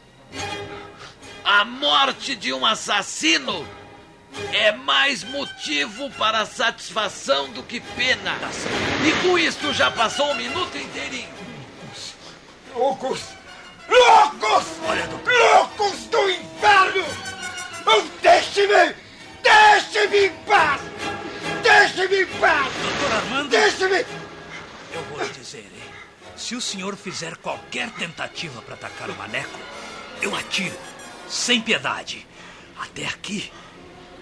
A 1.44 1.64
morte 1.64 2.34
de 2.34 2.52
um 2.52 2.66
assassino 2.66 3.66
é 4.52 4.72
mais 4.72 5.24
motivo 5.24 6.10
para 6.10 6.44
satisfação 6.44 7.48
do 7.50 7.62
que 7.62 7.80
pena. 7.80 8.36
E 9.06 9.22
com 9.22 9.38
isto 9.38 9.72
já 9.72 9.90
passou 9.90 10.30
um 10.30 10.34
minuto 10.34 10.76
inteirinho. 10.76 11.28
Loucos! 12.74 13.20
Loucos! 13.88 14.66
Olha, 14.86 15.06
doutor. 15.06 15.32
Loucos 15.32 16.04
do 16.06 16.30
inferno! 16.30 17.04
Oh, 17.86 18.02
Deixe-me! 18.20 18.94
Deixe-me 19.42 20.26
em 20.26 20.32
paz! 20.44 20.80
Deixe-me 21.62 22.22
em 22.22 22.26
paz! 22.26 22.72
Doutor 22.82 23.16
Armando, 23.16 23.48
Deixe-me! 23.48 24.04
eu 24.92 25.02
vou 25.04 25.22
lhe 25.22 25.28
dizer, 25.30 25.58
hein? 25.74 25.95
Se 26.36 26.54
o 26.54 26.60
senhor 26.60 26.96
fizer 26.96 27.36
qualquer 27.38 27.90
tentativa 27.92 28.60
para 28.60 28.74
atacar 28.74 29.08
o 29.08 29.16
maneco, 29.16 29.58
eu 30.20 30.36
atiro, 30.36 30.76
sem 31.28 31.60
piedade. 31.60 32.26
Até 32.78 33.06
aqui, 33.06 33.50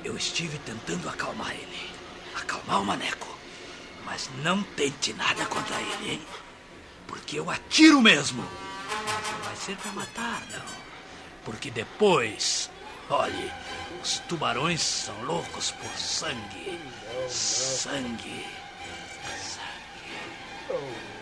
eu 0.05 0.17
estive 0.17 0.59
tentando 0.59 1.09
acalmar 1.09 1.51
ele. 1.51 1.91
Acalmar 2.37 2.81
o 2.81 2.85
maneco. 2.85 3.27
Mas 4.05 4.31
não 4.43 4.63
tente 4.63 5.13
nada 5.15 5.45
contra 5.47 5.81
ele, 5.81 6.13
hein? 6.13 6.27
Porque 7.09 7.39
eu 7.39 7.51
atiro 7.51 8.01
mesmo. 8.01 8.47
Mas 9.07 9.33
não 9.33 9.39
vai 9.41 9.57
ser 9.57 9.77
pra 9.77 9.93
matar, 9.93 10.43
não. 10.53 10.85
Porque 11.45 11.71
depois, 11.71 12.71
olhe, 13.11 13.51
os 14.03 14.19
tubarões 14.21 14.81
são 14.81 15.21
loucos 15.25 15.73
por 15.73 15.91
sangue. 15.99 16.81
Sangue. 17.29 18.47
Não, 20.69 21.14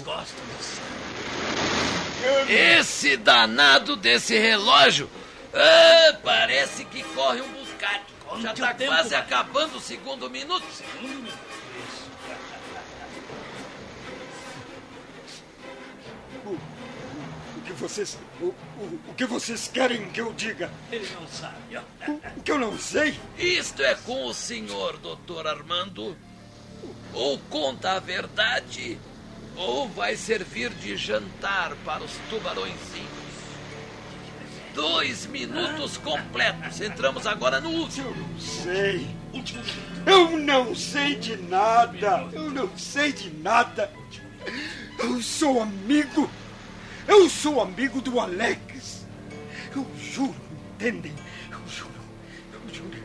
gostam 0.00 0.44
de 0.58 0.64
sangue. 0.64 2.52
Esse 2.52 3.16
danado 3.16 3.96
desse 3.96 4.38
relógio 4.38 5.10
ah, 5.54 6.18
parece 6.22 6.84
que 6.86 7.02
corre 7.02 7.40
um. 7.40 7.64
Onde 8.34 8.42
Já 8.42 8.52
o 8.52 8.54
tá 8.56 8.74
tempo 8.74 8.90
quase 8.90 9.14
acabando 9.14 9.76
o 9.76 9.80
segundo 9.80 10.28
minuto. 10.28 10.64
Segundo 10.72 11.08
minuto. 11.08 11.38
Isso. 11.86 12.10
O 17.56 17.60
que 17.60 17.72
vocês. 17.74 18.18
O, 18.40 18.46
o, 18.46 19.00
o 19.08 19.14
que 19.14 19.24
vocês 19.26 19.68
querem 19.68 20.10
que 20.10 20.20
eu 20.20 20.32
diga? 20.32 20.70
Ele 20.90 21.08
não 21.14 21.28
sabe. 21.28 21.76
O, 22.08 22.12
o 22.38 22.42
que 22.42 22.50
eu 22.50 22.58
não 22.58 22.76
sei? 22.78 23.18
Isto 23.38 23.82
é 23.82 23.94
com 23.94 24.26
o 24.26 24.34
senhor, 24.34 24.98
doutor 24.98 25.46
Armando. 25.46 26.16
Ou 27.14 27.38
conta 27.48 27.92
a 27.92 28.00
verdade, 28.00 28.98
ou 29.56 29.88
vai 29.88 30.16
servir 30.16 30.70
de 30.70 30.96
jantar 30.96 31.74
para 31.84 32.02
os 32.02 32.12
tubarõezinhos. 32.28 33.14
Dois 34.74 35.26
minutos 35.26 35.96
completos. 35.98 36.80
Entramos 36.80 37.26
agora 37.26 37.60
no 37.60 37.70
último. 37.70 38.08
Eu 38.08 38.16
não 38.16 38.40
sei. 38.40 39.06
Eu 40.04 40.38
não 40.38 40.74
sei 40.74 41.14
de 41.14 41.36
nada. 41.36 42.28
Eu 42.32 42.50
não 42.50 42.76
sei 42.76 43.12
de 43.12 43.30
nada. 43.30 43.88
Eu 44.98 45.22
sou 45.22 45.62
amigo. 45.62 46.28
Eu 47.06 47.30
sou 47.30 47.60
amigo 47.60 48.00
do 48.00 48.18
Alex. 48.18 49.06
Eu 49.74 49.86
juro, 49.96 50.34
entendem? 50.74 51.14
Eu 51.52 51.60
juro. 51.68 51.90
Eu 52.52 52.74
juro. 52.74 52.98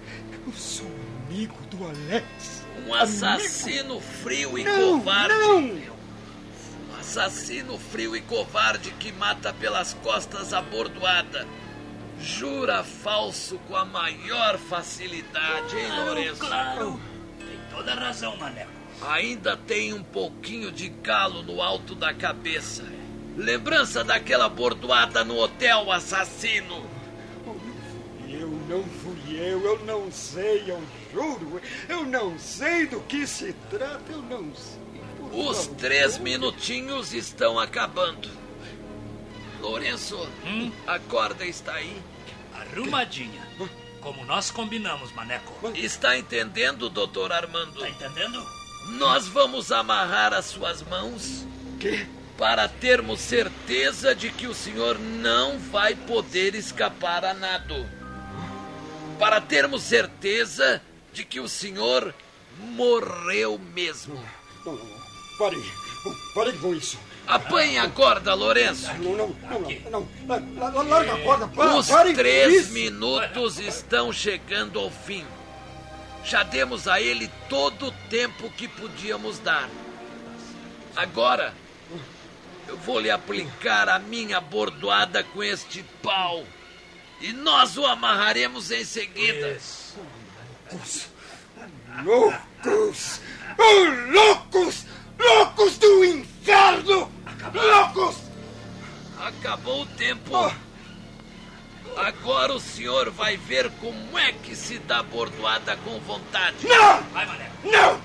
Eu 0.47 0.53
sou 0.53 0.87
amigo 1.27 1.55
do 1.69 1.85
Alex. 1.85 2.58
Um 2.89 2.95
assassino 2.95 3.99
frio 4.01 4.57
e 4.57 4.63
Não, 4.63 4.99
covarde. 4.99 5.33
não. 5.35 5.59
Um 5.59 6.99
assassino 6.99 7.77
frio 7.77 8.15
e 8.15 8.21
covarde 8.21 8.91
que 8.99 9.11
mata 9.11 9.53
pelas 9.53 9.93
costas 9.93 10.53
a 10.53 10.61
bordoada. 10.61 11.47
Jura 12.19 12.83
falso 12.83 13.57
com 13.67 13.75
a 13.75 13.85
maior 13.85 14.57
facilidade, 14.57 15.77
hein, 15.77 15.87
Lourenço? 16.05 16.35
claro. 16.39 16.99
Tem 17.37 17.59
toda 17.71 17.93
razão, 17.93 18.35
Maneco. 18.37 18.71
Ainda 19.07 19.55
tem 19.55 19.93
um 19.93 20.03
pouquinho 20.03 20.71
de 20.71 20.89
galo 20.89 21.41
no 21.43 21.61
alto 21.61 21.95
da 21.95 22.13
cabeça. 22.13 22.83
Lembrança 23.37 24.03
daquela 24.03 24.49
bordoada 24.49 25.23
no 25.23 25.37
hotel 25.37 25.89
assassino. 25.91 26.83
Não 28.69 28.83
fui 28.83 29.35
eu, 29.35 29.59
eu 29.65 29.79
não 29.85 30.11
sei, 30.11 30.63
eu 30.67 30.81
juro. 31.11 31.59
Eu 31.87 32.05
não 32.05 32.37
sei 32.37 32.85
do 32.85 32.99
que 33.01 33.25
se 33.25 33.51
trata, 33.69 34.11
eu 34.11 34.21
não 34.21 34.53
sei. 34.55 34.79
Os 35.33 35.65
favor. 35.65 35.75
três 35.75 36.17
minutinhos 36.19 37.11
estão 37.13 37.59
acabando. 37.59 38.29
Lourenço, 39.59 40.15
Hum? 40.45 40.71
a 40.87 40.99
corda 40.99 41.45
está 41.45 41.73
aí. 41.73 41.99
Arrumadinha. 42.53 43.41
Como 44.01 44.23
nós 44.25 44.49
combinamos, 44.49 45.11
Maneco. 45.13 45.71
Está 45.75 46.17
entendendo, 46.17 46.89
doutor 46.89 47.33
Armando? 47.33 47.79
Tá 47.81 47.89
entendendo? 47.89 48.45
Nós 48.97 49.27
vamos 49.27 49.71
amarrar 49.71 50.33
as 50.33 50.45
suas 50.45 50.81
mãos 50.83 51.45
Que? 51.79 52.07
para 52.37 52.67
termos 52.69 53.19
certeza 53.19 54.15
de 54.15 54.31
que 54.31 54.47
o 54.47 54.53
senhor 54.53 54.97
não 54.97 55.59
vai 55.59 55.95
poder 55.95 56.55
escapar 56.55 57.25
a 57.25 57.33
nado. 57.33 57.85
Para 59.19 59.39
termos 59.41 59.83
certeza 59.83 60.81
de 61.13 61.23
que 61.25 61.39
o 61.39 61.47
senhor 61.47 62.13
morreu 62.59 63.59
mesmo. 63.73 64.15
Não, 64.65 64.73
não, 64.73 64.83
não. 64.85 64.99
Parem. 65.37 65.63
Parem 66.33 66.57
com 66.57 66.73
isso. 66.73 66.97
Apanhe 67.27 67.77
a 67.77 67.87
corda, 67.89 68.33
Lourenço. 68.33 68.91
Não, 68.95 69.15
não, 69.15 69.27
não, 69.29 69.59
não. 69.59 69.69
não. 69.91 70.07
La- 70.27 70.41
la- 70.57 70.69
la- 70.73 70.83
Larga 70.83 71.13
a 71.13 71.19
corda. 71.19 71.47
Pa, 71.47 71.75
Os 71.75 71.87
parem 71.87 72.13
com 72.13 72.19
três 72.19 72.63
isso. 72.65 72.71
minutos 72.73 73.59
estão 73.59 74.11
chegando 74.11 74.79
ao 74.79 74.89
fim. 74.89 75.25
Já 76.23 76.43
demos 76.43 76.87
a 76.87 76.99
ele 76.99 77.29
todo 77.47 77.87
o 77.87 77.91
tempo 78.09 78.49
que 78.51 78.67
podíamos 78.67 79.37
dar. 79.39 79.69
Agora, 80.95 81.53
eu 82.67 82.77
vou 82.77 82.99
lhe 82.99 83.11
aplicar 83.11 83.87
a 83.89 83.99
minha 83.99 84.41
bordoada 84.41 85.23
com 85.23 85.43
este 85.43 85.83
pau. 86.01 86.43
E 87.21 87.33
nós 87.33 87.77
o 87.77 87.85
amarraremos 87.85 88.71
em 88.71 88.85
seguida. 88.85 89.59
Loucos! 92.03 93.21
Oh, 93.57 94.11
loucos! 94.11 94.85
Loucos 95.17 95.77
do 95.77 96.05
inferno! 96.05 97.11
Loucos! 97.53 98.17
Acabou 99.19 99.81
o 99.81 99.85
tempo. 99.85 100.31
Oh. 100.31 101.99
Agora 101.99 102.53
o 102.53 102.59
senhor 102.59 103.09
vai 103.11 103.35
ver 103.35 103.69
como 103.81 104.17
é 104.17 104.31
que 104.31 104.55
se 104.55 104.79
dá 104.79 105.03
bordoada 105.03 105.75
com 105.77 105.99
vontade. 105.99 106.65
Não! 106.65 107.03
Vai, 107.11 107.25
Maneco. 107.25 107.55
Não! 107.65 108.01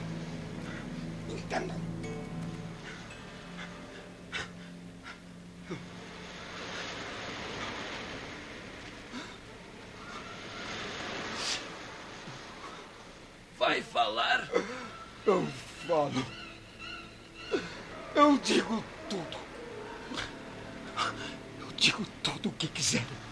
Entendam. 1.31 1.84
Vai 13.65 13.81
falar? 13.81 14.47
Eu 15.25 15.47
falo. 15.89 16.27
Eu 18.15 18.39
digo 18.45 18.85
tudo. 19.09 19.39
Eu 21.59 21.67
digo 21.75 22.05
tudo 22.23 22.51
o 22.51 22.53
que 22.53 22.69
quiserem. 22.69 23.24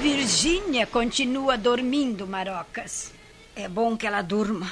Virgínia 0.00 0.86
continua 0.86 1.56
dormindo, 1.56 2.26
Marocas. 2.26 3.12
É 3.56 3.68
bom 3.68 3.96
que 3.96 4.06
ela 4.06 4.22
durma, 4.22 4.70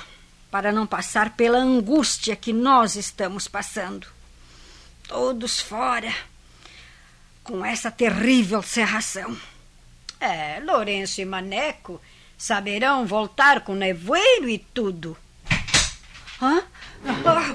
para 0.51 0.73
não 0.73 0.87
passar 0.87 1.37
pela 1.37 1.59
angústia 1.59 2.35
que 2.35 2.53
nós 2.53 2.97
estamos 2.97 3.47
passando. 3.47 4.07
Todos 5.07 5.61
fora, 5.61 6.13
com 7.45 7.65
essa 7.65 7.91
terrível 7.91 8.63
cerração. 8.63 9.37
É, 10.19 10.61
Lourenço 10.61 11.21
e 11.21 11.25
Maneco 11.25 12.01
saberão 12.37 13.07
voltar 13.07 13.61
com 13.63 13.75
nevoeiro 13.75 14.49
e 14.49 14.59
tudo. 14.59 15.17
Hã? 16.41 16.63
Ah, 17.25 17.55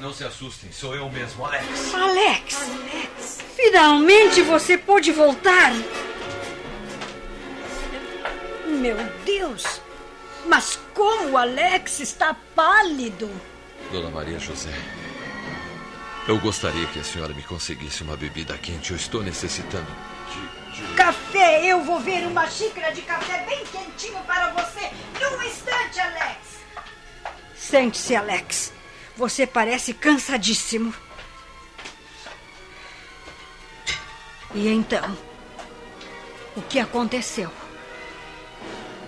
Não 0.00 0.12
se 0.12 0.24
assustem, 0.24 0.70
sou 0.72 0.94
eu 0.94 1.10
mesmo, 1.10 1.44
Alex. 1.44 1.94
Alex! 1.94 2.56
Finalmente 3.56 4.42
você 4.42 4.76
pôde 4.76 5.10
voltar! 5.10 5.72
Meu 8.76 8.96
Deus! 9.24 9.80
Mas 10.46 10.78
como 10.94 11.30
o 11.30 11.38
Alex 11.38 12.00
está 12.00 12.34
pálido! 12.54 13.30
Dona 13.90 14.10
Maria 14.10 14.38
José, 14.38 14.72
eu 16.28 16.38
gostaria 16.38 16.86
que 16.88 17.00
a 17.00 17.04
senhora 17.04 17.32
me 17.32 17.42
conseguisse 17.42 18.02
uma 18.02 18.16
bebida 18.16 18.56
quente. 18.58 18.90
Eu 18.90 18.96
estou 18.96 19.22
necessitando 19.22 19.86
de. 20.30 20.86
de... 20.86 20.94
Café! 20.94 21.64
Eu 21.64 21.82
vou 21.84 21.98
ver 22.00 22.26
uma 22.26 22.46
xícara 22.48 22.92
de 22.92 23.00
café 23.02 23.44
bem 23.46 23.64
quentinho 23.64 24.20
para 24.24 24.50
você 24.50 24.90
num 25.20 25.42
instante, 25.42 25.98
Alex! 25.98 26.38
Sente-se, 27.56 28.14
Alex. 28.14 28.72
Você 29.16 29.46
parece 29.46 29.94
cansadíssimo. 29.94 30.92
E 34.54 34.68
então? 34.68 35.16
O 36.54 36.62
que 36.62 36.78
aconteceu? 36.78 37.50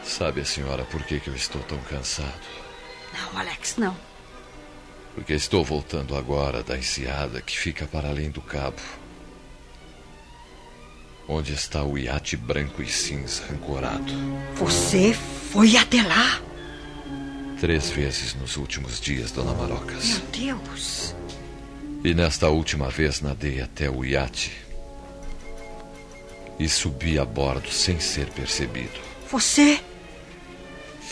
Sabe 0.09 0.41
a 0.41 0.45
senhora 0.45 0.85
por 0.87 1.03
que, 1.03 1.21
que 1.21 1.29
eu 1.29 1.35
estou 1.35 1.63
tão 1.65 1.77
cansado? 1.83 2.41
Não, 3.13 3.39
Alex, 3.39 3.77
não. 3.77 3.95
Porque 5.15 5.35
estou 5.35 5.63
voltando 5.63 6.17
agora 6.17 6.63
da 6.63 6.79
enseada 6.79 7.43
que 7.43 7.57
fica 7.57 7.87
para 7.87 8.09
além 8.09 8.31
do 8.31 8.41
cabo. 8.41 8.81
Onde 11.29 11.53
está 11.53 11.85
o 11.85 11.99
iate 11.99 12.39
branco 12.39 12.83
e 12.83 12.89
cinza 12.89 13.45
ancorado. 13.53 14.11
Você 14.55 15.13
foi 15.13 15.77
até 15.77 16.03
lá? 16.03 16.41
Três 17.61 17.91
vezes 17.91 18.35
nos 18.35 18.57
últimos 18.57 18.99
dias, 18.99 19.31
Dona 19.31 19.53
Marocas. 19.53 20.09
Meu 20.09 20.55
Deus. 20.57 21.15
E 22.03 22.15
nesta 22.15 22.49
última 22.49 22.89
vez 22.89 23.21
nadei 23.21 23.61
até 23.61 23.91
o 23.91 24.03
iate. 24.03 24.57
E 26.59 26.67
subi 26.67 27.19
a 27.19 27.27
bordo 27.27 27.71
sem 27.71 28.01
ser 28.01 28.31
percebido. 28.31 28.99
Você. 29.31 29.79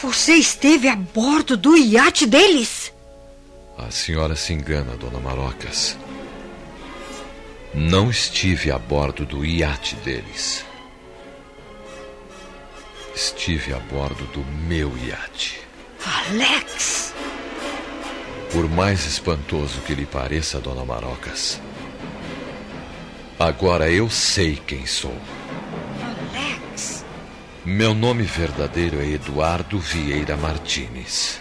Você 0.02 0.34
esteve 0.34 0.88
a 0.88 0.96
bordo 0.96 1.56
do 1.56 1.74
iate 1.74 2.26
deles? 2.26 2.92
A 3.78 3.90
senhora 3.90 4.36
se 4.36 4.52
engana, 4.52 4.94
dona 4.94 5.18
Marocas. 5.18 5.96
Não 7.72 8.10
estive 8.10 8.70
a 8.70 8.78
bordo 8.78 9.24
do 9.24 9.42
iate 9.42 9.96
deles. 9.96 10.66
Estive 13.14 13.72
a 13.72 13.78
bordo 13.78 14.24
do 14.26 14.44
meu 14.66 14.92
iate. 14.98 15.60
Alex! 16.04 17.14
Por 18.52 18.68
mais 18.68 19.06
espantoso 19.06 19.80
que 19.80 19.94
lhe 19.94 20.04
pareça, 20.04 20.60
dona 20.60 20.84
Marocas, 20.84 21.58
agora 23.38 23.90
eu 23.90 24.10
sei 24.10 24.56
quem 24.56 24.84
sou. 24.84 25.16
Meu 27.66 27.92
nome 27.92 28.22
verdadeiro 28.22 29.00
é 29.00 29.08
Eduardo 29.08 29.76
Vieira 29.80 30.36
Martins. 30.36 31.40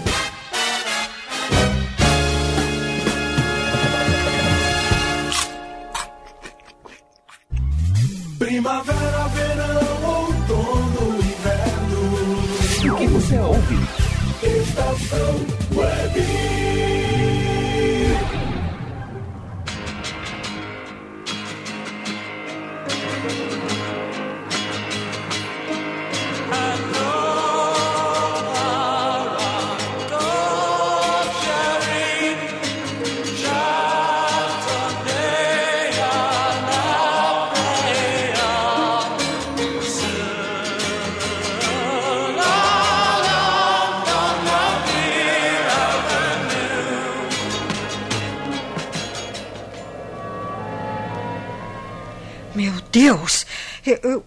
Meu 52.55 52.73
Deus! 52.91 53.45
Eu, 53.85 53.99
eu, 54.03 54.25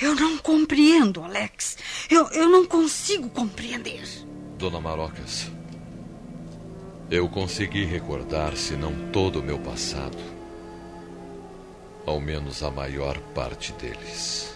Eu 0.00 0.14
não 0.16 0.38
compreendo, 0.38 1.22
Alex. 1.22 1.76
Eu, 2.10 2.28
eu 2.30 2.48
não 2.48 2.66
consigo 2.66 3.28
compreender. 3.28 4.02
Dona 4.58 4.80
Marocas, 4.80 5.48
eu 7.10 7.28
consegui 7.28 7.84
recordar, 7.84 8.56
se 8.56 8.74
não 8.74 9.10
todo 9.12 9.40
o 9.40 9.42
meu 9.42 9.58
passado, 9.58 10.18
ao 12.06 12.20
menos 12.20 12.62
a 12.62 12.70
maior 12.70 13.18
parte 13.34 13.72
deles. 13.74 14.52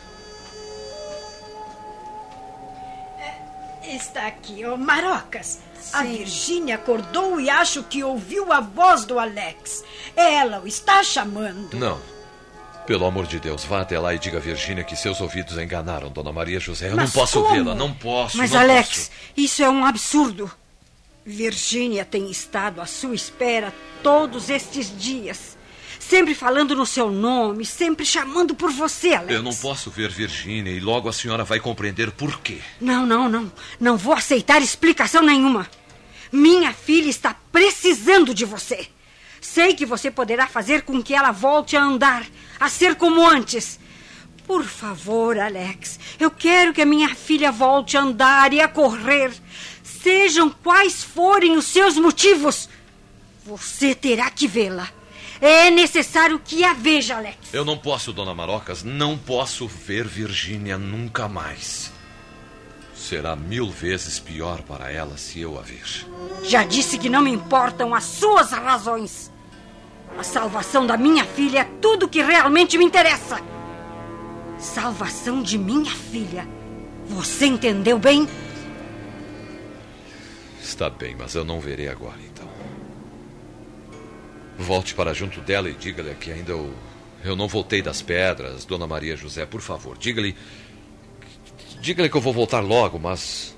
Está 3.85 4.27
aqui, 4.27 4.65
ô 4.65 4.77
Marocas. 4.77 5.61
A 5.93 6.03
Virgínia 6.03 6.75
acordou 6.75 7.41
e 7.41 7.49
acho 7.49 7.85
que 7.85 8.03
ouviu 8.03 8.53
a 8.53 8.61
voz 8.61 9.05
do 9.05 9.19
Alex. 9.19 9.85
Ela 10.17 10.61
o 10.61 10.67
está 10.67 11.05
chamando. 11.05 11.77
Não. 11.77 12.01
Pelo 12.87 13.05
amor 13.05 13.27
de 13.27 13.41
Deus, 13.41 13.65
vá 13.65 13.81
até 13.81 13.99
lá 13.99 14.15
e 14.15 14.19
diga 14.19 14.39
a 14.39 14.41
Virgínia 14.41 14.85
que 14.85 14.95
seus 14.95 15.21
ouvidos 15.21 15.59
enganaram, 15.59 16.09
Dona 16.09 16.31
Maria 16.33 16.61
José. 16.61 16.89
Eu 16.89 16.97
Mas 16.97 17.13
não 17.13 17.21
posso 17.21 17.49
vê-la, 17.49 17.75
não 17.75 17.93
posso. 17.93 18.39
Mas, 18.39 18.53
não 18.53 18.61
Alex, 18.61 18.89
posso. 18.89 19.11
isso 19.37 19.63
é 19.63 19.69
um 19.69 19.85
absurdo. 19.85 20.49
Virgínia 21.25 22.05
tem 22.05 22.31
estado 22.31 22.81
à 22.81 22.87
sua 22.87 23.15
espera 23.15 23.75
todos 24.05 24.49
estes 24.49 24.97
dias. 24.97 25.57
Sempre 25.99 26.37
falando 26.37 26.77
no 26.77 26.87
seu 26.87 27.11
nome, 27.11 27.67
sempre 27.67 28.07
chamando 28.07 28.55
por 28.55 28.71
você, 28.71 29.15
Alex. 29.15 29.33
Eu 29.33 29.43
não 29.43 29.53
posso 29.55 29.91
ver 29.91 30.09
Virgínia 30.09 30.71
e 30.71 30.79
logo 30.79 31.09
a 31.09 31.13
senhora 31.13 31.43
vai 31.43 31.59
compreender 31.59 32.13
por 32.13 32.39
quê. 32.39 32.59
Não, 32.81 33.05
não, 33.05 33.29
não. 33.29 33.51
Não 33.81 33.97
vou 33.97 34.15
aceitar 34.15 34.63
explicação 34.63 35.23
nenhuma. 35.23 35.69
Minha 36.31 36.73
filha 36.73 37.11
está 37.11 37.35
precisando 37.51 38.33
de 38.33 38.45
você. 38.45 38.87
Sei 39.41 39.75
que 39.75 39.87
você 39.87 40.11
poderá 40.11 40.47
fazer 40.47 40.83
com 40.83 41.03
que 41.03 41.15
ela 41.15 41.33
volte 41.33 41.77
a 41.77 41.83
andar, 41.83 42.25
a 42.59 42.69
ser 42.69 42.95
como 42.97 43.27
antes. 43.27 43.79
Por 44.47 44.65
favor, 44.65 45.39
Alex, 45.39 45.99
eu 46.21 46.31
quero 46.31 46.73
que 46.73 46.83
a 46.83 46.87
minha 46.87 47.15
filha 47.15 47.51
volte 47.51 47.97
a 47.97 48.03
andar 48.03 48.53
e 48.53 48.61
a 48.61 48.69
correr. 48.69 49.33
Sejam 49.83 50.51
quais 50.51 51.03
forem 51.03 51.57
os 51.57 51.65
seus 51.65 51.97
motivos, 51.97 52.69
você 53.45 53.95
terá 53.95 54.31
que 54.31 54.47
vê-la. 54.47 54.89
É 55.41 55.71
necessário 55.71 56.39
que 56.39 56.65
a 56.65 56.73
veja, 56.73 57.17
Alex. 57.17 57.53
Eu 57.53 57.65
não 57.65 57.77
posso, 57.77 58.13
Dona 58.13 58.35
Marocas, 58.35 58.83
não 58.83 59.19
posso 59.19 59.67
ver 59.67 60.07
Virgínia 60.07 60.79
nunca 60.79 61.29
mais. 61.29 61.93
Será 62.95 63.37
mil 63.37 63.71
vezes 63.71 64.19
pior 64.19 64.63
para 64.63 64.91
ela 64.91 65.19
se 65.19 65.41
eu 65.41 65.59
a 65.59 65.63
ver. 65.63 66.07
Já 66.43 66.65
disse 66.65 66.99
que 66.99 67.11
não 67.11 67.21
me 67.21 67.31
importam 67.31 67.95
as 67.95 68.05
suas 68.05 68.51
razões. 68.51 69.31
A 70.19 70.23
salvação 70.23 70.87
da 70.87 70.97
minha 70.97 71.25
filha 71.25 71.61
é 71.61 71.65
tudo 71.81 72.09
que 72.09 72.23
realmente 72.23 72.79
me 72.79 72.85
interessa. 72.85 73.41
Salvação 74.59 75.43
de 75.43 75.59
minha 75.59 75.91
filha. 75.91 76.47
Você 77.07 77.47
entendeu 77.47 77.99
bem? 77.99 78.29
Está 80.61 80.91
bem, 80.91 81.15
mas 81.15 81.35
eu 81.35 81.45
não 81.45 81.61
verei 81.61 81.89
agora, 81.89 82.19
então. 82.21 82.49
Volte 84.59 84.95
para 84.95 85.15
junto 85.15 85.41
dela 85.41 85.69
e 85.69 85.75
diga-lhe 85.75 86.15
que 86.15 86.33
ainda 86.33 86.53
eu, 86.53 86.75
eu 87.25 87.37
não 87.37 87.47
voltei 87.47 87.83
das 87.83 88.03
pedras, 88.03 88.65
Dona 88.65 88.87
Maria 88.87 89.17
José, 89.17 89.47
por 89.47 89.61
favor. 89.61 89.97
Diga-lhe. 89.99 90.35
Diga-lhe 91.81 92.09
que 92.09 92.17
eu 92.17 92.21
vou 92.21 92.33
voltar 92.33 92.61
logo, 92.61 92.99
mas. 92.99 93.56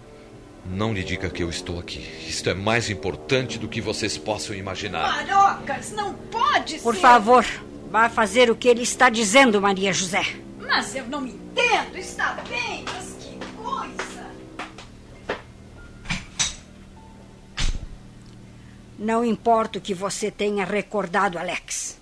Não 0.70 0.92
lhe 0.92 1.02
diga 1.02 1.30
que 1.30 1.42
eu 1.42 1.48
estou 1.48 1.78
aqui. 1.78 2.00
Isto 2.28 2.50
é 2.50 2.54
mais 2.54 2.90
importante 2.90 3.58
do 3.58 3.68
que 3.68 3.80
vocês 3.80 4.18
possam 4.18 4.54
imaginar. 4.54 5.26
Marocas, 5.26 5.92
não 5.92 6.12
pode 6.14 6.78
Por 6.80 6.94
ser. 6.94 7.00
favor, 7.00 7.44
vá 7.90 8.08
fazer 8.08 8.50
o 8.50 8.56
que 8.56 8.68
ele 8.68 8.82
está 8.82 9.08
dizendo, 9.08 9.60
Maria 9.60 9.92
José. 9.92 10.22
Mas 10.60 10.94
eu 10.94 11.06
não 11.06 11.22
me 11.22 11.30
entendo. 11.30 11.96
Está 11.96 12.34
bem, 12.48 12.84
mas 12.84 13.16
que 13.18 13.38
coisa. 13.56 14.26
Não 18.98 19.24
importa 19.24 19.78
o 19.78 19.82
que 19.82 19.94
você 19.94 20.30
tenha 20.30 20.64
recordado, 20.64 21.38
Alex. 21.38 21.98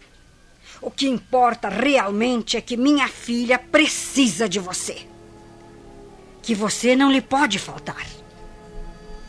O 0.83 0.91
que 0.91 1.07
importa 1.09 1.69
realmente 1.69 2.57
é 2.57 2.61
que 2.61 2.77
minha 2.77 3.09
filha 3.09 3.59
precisa 3.59 4.49
de 4.49 4.59
você. 4.59 5.07
Que 6.43 6.55
você 6.55 6.95
não 6.97 7.11
lhe 7.11 7.21
pode 7.23 7.59
faltar. 7.59 8.16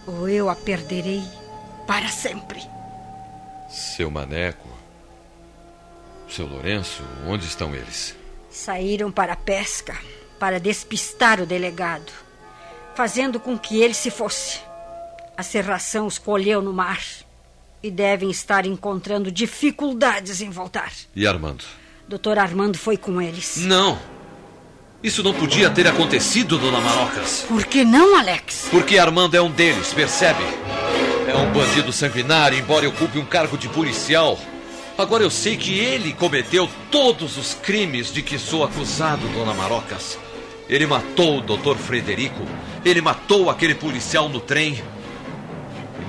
Ou 0.08 0.30
eu 0.30 0.50
a 0.50 0.56
perderei 0.56 1.22
para 1.86 2.08
sempre. 2.08 2.62
Seu 3.70 4.10
Maneco. 4.10 4.67
Seu 6.30 6.48
Lourenço, 6.48 7.04
onde 7.28 7.46
estão 7.46 7.76
eles? 7.76 8.15
Saíram 8.50 9.12
para 9.12 9.34
a 9.34 9.38
pesca 9.38 9.96
para 10.39 10.60
despistar 10.60 11.41
o 11.41 11.46
delegado, 11.46 12.12
fazendo 12.96 13.39
com 13.39 13.58
que 13.58 13.82
ele 13.82 13.93
se 13.93 14.10
fosse. 14.10 14.60
A 15.36 15.43
serração 15.43 16.08
os 16.08 16.17
colheu 16.17 16.62
no 16.62 16.74
mar 16.74 17.04
e 17.84 17.91
devem 17.91 18.30
estar 18.30 18.65
encontrando 18.65 19.32
dificuldades 19.32 20.41
em 20.41 20.50
voltar. 20.50 20.91
E 21.15 21.28
Armando? 21.28 21.63
Doutor 22.08 22.39
Armando 22.39 22.78
foi 22.78 22.98
com 22.98 23.22
eles. 23.22 23.58
Não! 23.58 24.16
Isso 25.03 25.21
não 25.21 25.33
podia 25.33 25.69
ter 25.69 25.88
acontecido, 25.88 26.57
Dona 26.57 26.81
Marocas. 26.81 27.45
Por 27.47 27.65
que 27.65 27.83
não, 27.83 28.17
Alex? 28.17 28.67
Porque 28.71 28.97
Armando 28.97 29.36
é 29.36 29.41
um 29.41 29.51
deles, 29.51 29.93
percebe? 29.93 30.43
É 31.27 31.36
um 31.36 31.51
bandido 31.51 31.93
sanguinário, 31.93 32.57
embora 32.57 32.89
ocupe 32.89 33.19
um 33.19 33.25
cargo 33.25 33.57
de 33.57 33.69
policial. 33.69 34.39
Agora 34.97 35.23
eu 35.23 35.29
sei 35.29 35.55
que 35.55 35.77
ele 35.77 36.13
cometeu 36.13 36.67
todos 36.89 37.38
os 37.38 37.53
crimes 37.53 38.12
de 38.12 38.23
que 38.23 38.39
sou 38.39 38.63
acusado, 38.63 39.27
Dona 39.27 39.53
Marocas. 39.53 40.17
Ele 40.67 40.88
matou 40.88 41.38
o 41.38 41.41
Dr. 41.41 41.75
Frederico. 41.75 42.43
Ele 42.83 42.99
matou 42.99 43.49
aquele 43.51 43.75
policial 43.75 44.27
no 44.27 44.39
trem. 44.39 44.81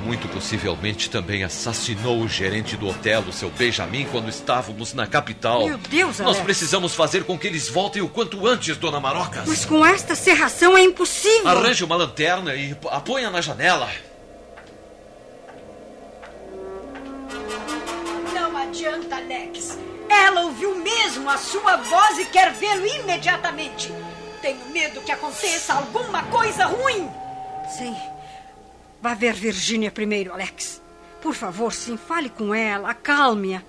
Muito 0.09 0.27
possivelmente 0.27 1.11
também 1.11 1.44
assassinou 1.44 2.21
o 2.23 2.27
gerente 2.27 2.79
do 2.79 2.88
hotel, 2.88 3.21
o 3.29 3.31
seu 3.33 3.51
Benjamin, 3.51 4.07
quando 4.11 4.31
estávamos 4.31 4.94
na 4.94 5.07
capital. 5.07 5.66
Meu 5.66 5.77
Deus, 5.77 6.18
Nós 6.18 6.29
Alex. 6.29 6.40
precisamos 6.44 6.94
fazer 6.94 7.25
com 7.25 7.38
que 7.38 7.47
eles 7.47 7.68
voltem 7.68 8.01
o 8.01 8.09
quanto 8.09 8.47
antes, 8.47 8.75
Dona 8.79 8.99
Marocas. 8.99 9.47
Mas 9.47 9.66
com 9.66 9.85
esta 9.85 10.14
serração 10.14 10.79
é 10.79 10.81
impossível. 10.81 11.47
Arranje 11.47 11.85
uma 11.85 11.94
lanterna 11.94 12.55
e 12.55 12.75
a 12.90 13.01
ponha 13.01 13.29
na 13.29 13.42
janela. 13.42 13.87
Não 18.33 18.57
adianta, 18.57 19.14
Alex. 19.14 19.79
Ela 20.09 20.40
ouviu 20.40 20.75
mesmo 20.77 21.29
a 21.29 21.37
sua 21.37 21.77
voz 21.77 22.18
e 22.18 22.25
quer 22.25 22.51
vê-lo 22.55 22.87
imediatamente. 22.87 23.92
Tenho 24.40 24.71
medo 24.71 25.03
que 25.03 25.12
aconteça 25.12 25.75
alguma 25.75 26.23
coisa 26.23 26.64
ruim. 26.64 27.11
Sim. 27.77 27.94
Vá 29.01 29.15
ver 29.15 29.35
Virgínia 29.35 29.91
primeiro, 29.91 30.33
Alex. 30.33 30.83
Por 31.23 31.35
favor, 31.35 31.73
sim, 31.73 31.97
fale 31.97 32.29
com 32.29 32.55
ela, 32.55 32.91
acalme-a. 32.91 33.63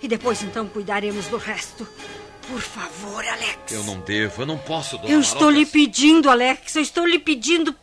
E 0.00 0.08
depois 0.08 0.42
então 0.42 0.68
cuidaremos 0.68 1.26
do 1.26 1.36
resto. 1.36 1.86
Por 2.48 2.60
favor, 2.60 3.24
Alex. 3.24 3.72
Eu 3.72 3.84
não 3.84 4.00
devo, 4.00 4.42
eu 4.42 4.46
não 4.46 4.58
posso, 4.58 4.98
Dona 4.98 5.10
Eu 5.10 5.20
estou 5.20 5.48
lhe 5.48 5.64
pedindo, 5.64 6.28
Alex, 6.28 6.74
eu 6.74 6.82
estou 6.82 7.06
lhe 7.06 7.18
pedindo, 7.18 7.74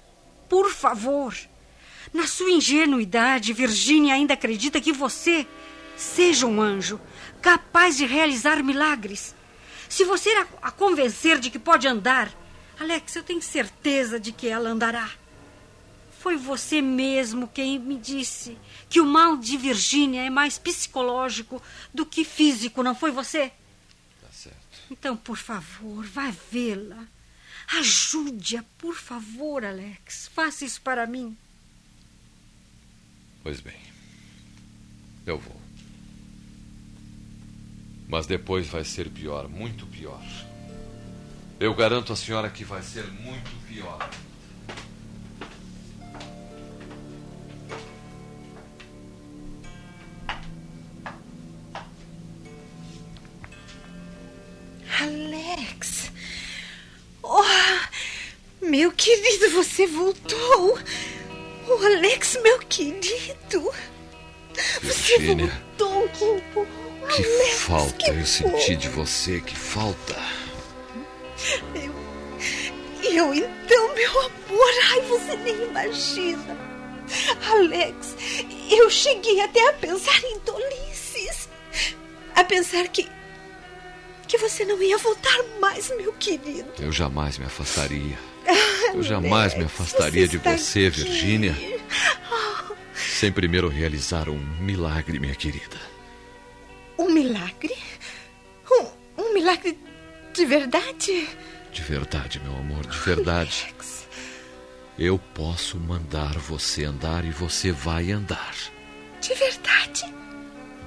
por 0.50 0.70
favor. 0.70 1.36
Na 2.14 2.28
sua 2.28 2.52
ingenuidade, 2.52 3.54
Virgínia 3.54 4.16
ainda 4.16 4.34
acredita 4.34 4.82
que 4.82 4.92
você 4.92 5.48
seja 5.96 6.46
um 6.46 6.62
anjo, 6.62 7.00
capaz 7.42 7.98
de 7.98 8.06
realizar 8.06 8.64
milagres. 8.64 9.36
Se 9.88 10.04
você 10.04 10.30
a 10.62 10.72
convencer 10.72 11.40
de 11.40 11.50
que 11.50 11.60
pode 11.60 11.88
andar, 11.88 12.32
Alex, 12.80 13.16
eu 13.16 13.24
tenho 13.24 13.42
certeza 13.42 14.20
de 14.20 14.32
que 14.32 14.48
ela 14.48 14.70
andará. 14.70 15.10
Foi 16.20 16.36
você 16.36 16.82
mesmo 16.82 17.48
quem 17.48 17.80
me 17.80 17.98
disse 17.98 18.58
que 18.90 19.00
o 19.00 19.06
mal 19.06 19.38
de 19.38 19.56
Virgínia 19.56 20.24
é 20.26 20.30
mais 20.30 20.58
psicológico 20.58 21.64
do 21.94 22.06
que 22.06 22.26
físico, 22.26 22.84
não 22.84 22.94
foi 22.94 23.10
você? 23.10 23.54
Tá 24.20 24.28
certo. 24.30 24.58
Então, 24.92 25.16
por 25.16 25.38
favor, 25.38 26.06
vá 26.06 26.30
vê-la. 26.52 27.08
Ajude-a, 27.78 28.64
por 28.78 28.96
favor, 28.96 29.64
Alex. 29.64 30.30
Faça 30.34 30.66
isso 30.66 30.82
para 30.82 31.08
mim. 31.08 31.38
Pois 33.42 33.62
bem. 33.62 33.80
Eu 35.26 35.38
vou. 35.38 35.62
Mas 38.10 38.28
depois 38.28 38.68
vai 38.68 38.84
ser 38.84 39.10
pior, 39.10 39.48
muito 39.48 39.86
pior. 39.88 40.22
Eu 41.60 41.74
garanto 41.74 42.12
à 42.12 42.16
senhora 42.16 42.50
que 42.50 42.66
vai 42.66 42.82
ser 42.82 43.10
muito 43.10 43.52
pior. 43.68 44.10
Meu 58.70 58.92
querido, 58.92 59.50
você 59.52 59.88
voltou. 59.88 60.80
Oh, 61.68 61.86
Alex, 61.86 62.38
meu 62.42 62.60
querido. 62.60 63.74
Você 64.82 65.18
voltou, 65.36 66.08
que 66.10 66.44
bom. 66.54 66.66
que 67.08 67.24
Alex, 67.24 67.62
falta 67.62 67.94
que 67.94 68.10
eu 68.12 68.26
senti 68.26 68.76
de 68.76 68.90
você, 68.90 69.40
que 69.42 69.56
falta. 69.56 70.16
Eu, 71.76 71.94
Eu 73.02 73.34
então, 73.34 73.96
meu 73.96 74.20
amor, 74.20 74.72
ai, 74.92 75.02
você 75.02 75.36
nem 75.38 75.56
imagina. 75.64 76.58
Alex, 77.50 78.16
eu 78.70 78.90
cheguei 78.90 79.42
até 79.42 79.68
a 79.70 79.74
pensar 79.74 80.24
em 80.24 80.40
tolices. 80.40 81.50
A 82.36 82.44
pensar 82.44 82.88
que. 82.90 83.08
Que 84.30 84.38
você 84.38 84.64
não 84.64 84.82
ia 84.82 84.98
voltar 84.98 85.44
mais, 85.60 85.90
meu 85.98 86.14
querido. 86.14 86.72
Eu 86.80 86.92
jamais 86.92 87.38
me 87.38 87.46
afastaria. 87.46 88.18
Ah, 88.48 88.94
Eu 88.96 89.04
jamais 89.04 89.54
me 89.56 89.62
Alex, 89.62 89.74
afastaria 89.74 90.26
você 90.26 90.28
de 90.32 90.38
você, 90.38 90.86
aqui. 90.86 91.02
Virgínia, 91.04 91.56
Ah, 92.32 92.72
sem 92.96 93.32
primeiro 93.32 93.68
realizar 93.68 94.30
um 94.30 94.38
milagre, 94.62 95.20
minha 95.20 95.36
querida. 95.36 95.78
um 96.98 97.10
milagre? 97.12 97.76
Um, 98.72 98.86
um 99.24 99.34
milagre 99.34 99.78
de 100.34 100.46
verdade? 100.46 101.28
De 101.72 101.82
verdade, 101.82 102.40
meu 102.40 102.54
amor, 102.56 102.86
de 102.86 102.98
verdade. 103.00 103.74
Eu 104.98 105.18
posso 105.34 105.78
mandar 105.80 106.38
você 106.38 106.84
andar 106.84 107.26
e 107.26 107.32
você 107.32 107.72
vai 107.72 108.12
andar. 108.12 108.54
De 109.22 109.34
verdade? 109.34 110.06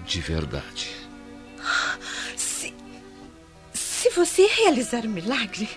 De 0.06 0.20
verdade. 0.20 0.91
Se 4.02 4.10
você 4.10 4.48
realizar 4.48 5.04
o 5.04 5.08
milagre, 5.08 5.68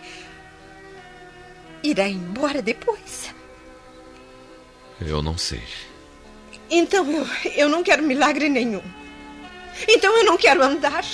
irá 1.84 2.08
embora 2.08 2.60
depois. 2.60 3.32
Eu 5.00 5.22
não 5.22 5.38
sei. 5.38 5.62
Então 6.68 7.06
eu, 7.12 7.28
eu 7.54 7.70
não 7.70 7.84
quero 7.84 8.02
milagre 8.02 8.50
nenhum. 8.50 8.82
Então 9.88 10.18
eu 10.18 10.24
não 10.24 10.38
quero 10.38 10.64
andar. 10.64 11.06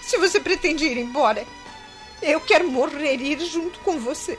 Se 0.00 0.16
você 0.16 0.40
pretende 0.40 0.86
ir 0.86 0.96
embora, 0.96 1.46
eu 2.22 2.40
quero 2.40 2.70
morrer 2.70 3.16
e 3.20 3.32
ir 3.32 3.40
junto 3.44 3.78
com 3.80 3.98
você. 3.98 4.38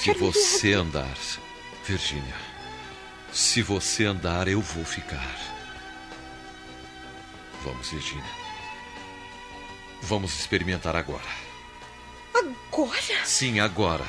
Se 0.00 0.12
você 0.14 0.72
andar, 0.72 1.16
Virgínia, 1.84 2.34
se 3.32 3.62
você 3.62 4.04
andar, 4.04 4.48
eu 4.48 4.60
vou 4.60 4.84
ficar. 4.84 5.38
Vamos, 7.62 7.88
Virgínia. 7.88 8.41
Vamos 10.02 10.38
experimentar 10.38 10.96
agora. 10.96 11.22
Agora? 12.34 13.24
Sim, 13.24 13.60
agora. 13.60 14.04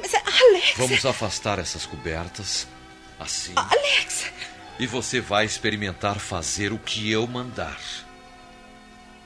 Mas, 0.00 0.14
Alex. 0.14 0.74
Vamos 0.76 1.04
afastar 1.04 1.58
essas 1.58 1.84
cobertas. 1.84 2.66
Assim. 3.20 3.52
Alex! 3.54 4.32
E 4.78 4.86
você 4.86 5.20
vai 5.20 5.44
experimentar 5.44 6.18
fazer 6.18 6.72
o 6.72 6.78
que 6.78 7.10
eu 7.10 7.26
mandar. 7.26 7.78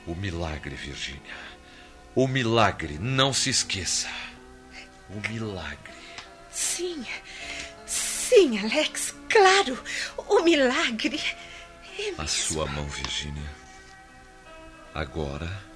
O 0.05 0.13
milagre, 0.13 0.75
Virgínia. 0.75 1.47
O 2.13 2.27
milagre, 2.27 2.97
não 2.99 3.31
se 3.31 3.49
esqueça. 3.49 4.09
O 5.09 5.27
milagre. 5.29 5.93
Sim. 6.51 7.05
Sim, 7.85 8.59
Alex, 8.59 9.15
claro. 9.29 9.81
O 10.27 10.41
milagre. 10.41 11.21
É 11.97 12.13
A 12.21 12.27
sua 12.27 12.65
mão, 12.67 12.85
Virgínia. 12.87 13.49
Agora. 14.93 15.66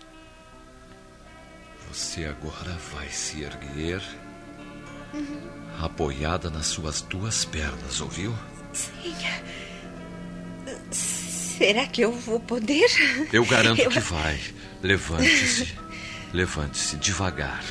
Você 1.92 2.26
agora 2.26 2.78
vai 2.94 3.10
se 3.10 3.42
erguer, 3.44 4.02
Uhum. 5.14 5.42
apoiada 5.82 6.50
nas 6.50 6.68
suas 6.68 7.02
duas 7.02 7.44
pernas, 7.44 8.00
ouviu? 8.00 8.34
Sim. 8.74 9.14
Será 10.92 11.86
que 11.86 12.02
eu 12.02 12.12
vou 12.14 12.40
poder? 12.40 12.88
Eu 13.32 13.46
garanto 13.46 13.82
Eu- 13.82 13.90
que 13.90 14.00
vai. 14.00 14.40
Levante-se. 14.82 15.76
Levante-se 16.34 16.96
devagar. 16.96 17.64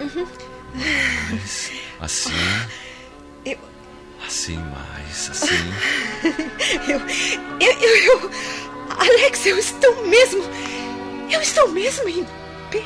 Uhum. 0.00 0.26
Mais. 0.74 1.70
Assim. 2.00 2.32
Eu- 3.44 3.58
Assim, 4.26 4.58
mais. 4.58 5.30
Assim. 5.30 5.46
Eu, 6.88 7.00
eu, 7.60 7.80
eu, 7.80 8.20
eu- 8.20 8.30
Alex, 8.98 9.46
eu 9.46 9.56
estou 9.58 10.06
mesmo. 10.06 10.42
Eu 11.30 11.40
estou 11.40 11.68
mesmo 11.68 12.08
em 12.08 12.24
pé. 12.70 12.82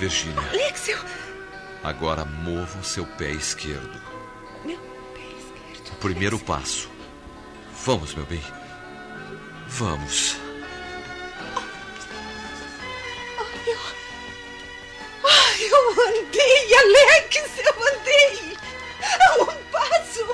Virgínia, 0.00 0.40
Alex, 0.48 0.88
eu. 0.88 0.98
agora 1.84 2.24
mova 2.24 2.78
o 2.78 2.82
seu 2.82 3.04
pé 3.04 3.32
esquerdo. 3.32 4.00
Meu 4.64 4.78
pé 4.78 5.20
esquerdo. 5.20 5.92
O 5.92 5.96
primeiro 5.96 6.38
passo. 6.38 6.88
Vamos, 7.84 8.14
meu 8.14 8.24
bem. 8.24 8.42
Vamos. 9.68 10.38
Eu. 13.66 13.78
Ai, 15.22 15.64
eu 15.70 15.90
andei, 15.90 16.74
Alex, 16.78 17.58
eu 17.58 17.74
andei. 17.92 18.56
Um 19.38 19.70
passo. 19.70 20.24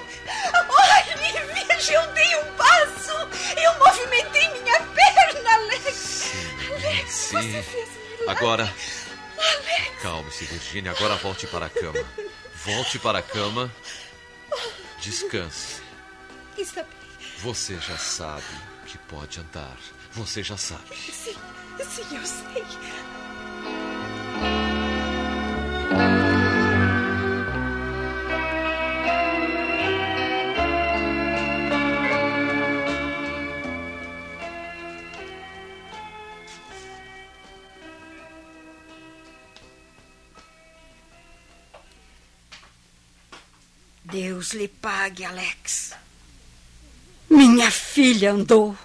Olhe, 0.68 1.66
veja, 1.66 1.92
eu 1.94 2.06
dei 2.12 2.36
um 2.36 2.52
passo. 2.56 3.12
Eu 3.60 3.78
movimentei 3.84 4.48
minha 4.62 4.78
perna, 4.80 5.54
Alex. 5.54 6.30
Alex, 6.70 7.10
Sim. 7.12 7.52
você 7.52 7.62
fez 7.62 7.88
milagre. 8.20 8.28
Agora. 8.28 8.72
Virgínia. 10.76 10.92
Agora 10.92 11.16
volte 11.16 11.46
para 11.46 11.66
a 11.66 11.70
cama. 11.70 12.04
Volte 12.64 12.98
para 12.98 13.18
a 13.18 13.22
cama. 13.22 13.72
Descanse. 15.00 15.80
Está 16.56 16.82
bem. 16.82 17.28
Você 17.38 17.78
já 17.78 17.96
sabe 17.96 18.44
que 18.86 18.98
pode 18.98 19.40
andar. 19.40 19.76
Você 20.12 20.42
já 20.42 20.56
sabe. 20.56 20.96
Sim, 20.96 21.34
sim, 21.78 22.16
eu 22.16 22.26
sei. 22.26 23.15
Deus 44.46 44.52
lhe 44.52 44.68
pague, 44.68 45.24
Alex. 45.24 45.92
Minha 47.28 47.68
filha 47.70 48.32
andou. 48.32 48.76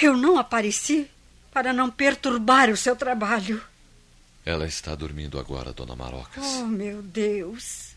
Eu 0.00 0.16
não 0.16 0.38
apareci 0.38 1.10
para 1.52 1.74
não 1.74 1.90
perturbar 1.90 2.70
o 2.70 2.76
seu 2.76 2.96
trabalho. 2.96 3.62
Ela 4.46 4.66
está 4.66 4.94
dormindo 4.94 5.38
agora, 5.38 5.74
dona 5.74 5.94
Marocas. 5.94 6.42
Oh, 6.42 6.66
meu 6.66 7.02
Deus. 7.02 7.90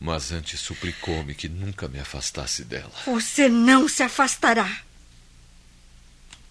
Mas 0.00 0.32
antes 0.32 0.58
suplicou-me 0.60 1.34
que 1.34 1.48
nunca 1.48 1.86
me 1.86 2.00
afastasse 2.00 2.64
dela. 2.64 2.92
Você 3.06 3.48
não 3.48 3.88
se 3.88 4.02
afastará. 4.02 4.82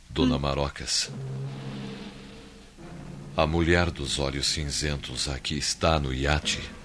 Dona 0.10 0.40
Marocas. 0.40 1.10
A 3.36 3.46
mulher 3.46 3.92
dos 3.92 4.20
olhos 4.20 4.48
cinzentos 4.48 5.28
aqui 5.28 5.58
está 5.58 6.00
no 6.00 6.14
iate. 6.14 6.77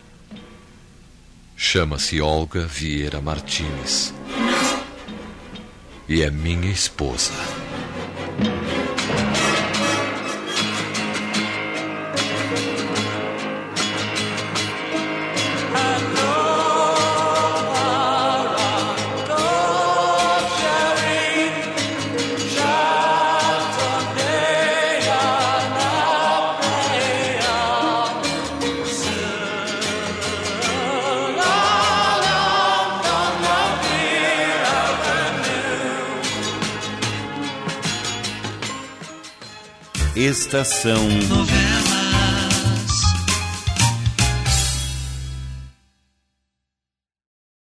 Chama-se 1.57 2.21
Olga 2.21 2.67
Vieira 2.67 3.21
Martins. 3.21 4.12
E 6.09 6.23
é 6.23 6.31
minha 6.31 6.71
esposa. 6.71 7.33
Estação 40.53 41.09
Novela. 41.31 41.92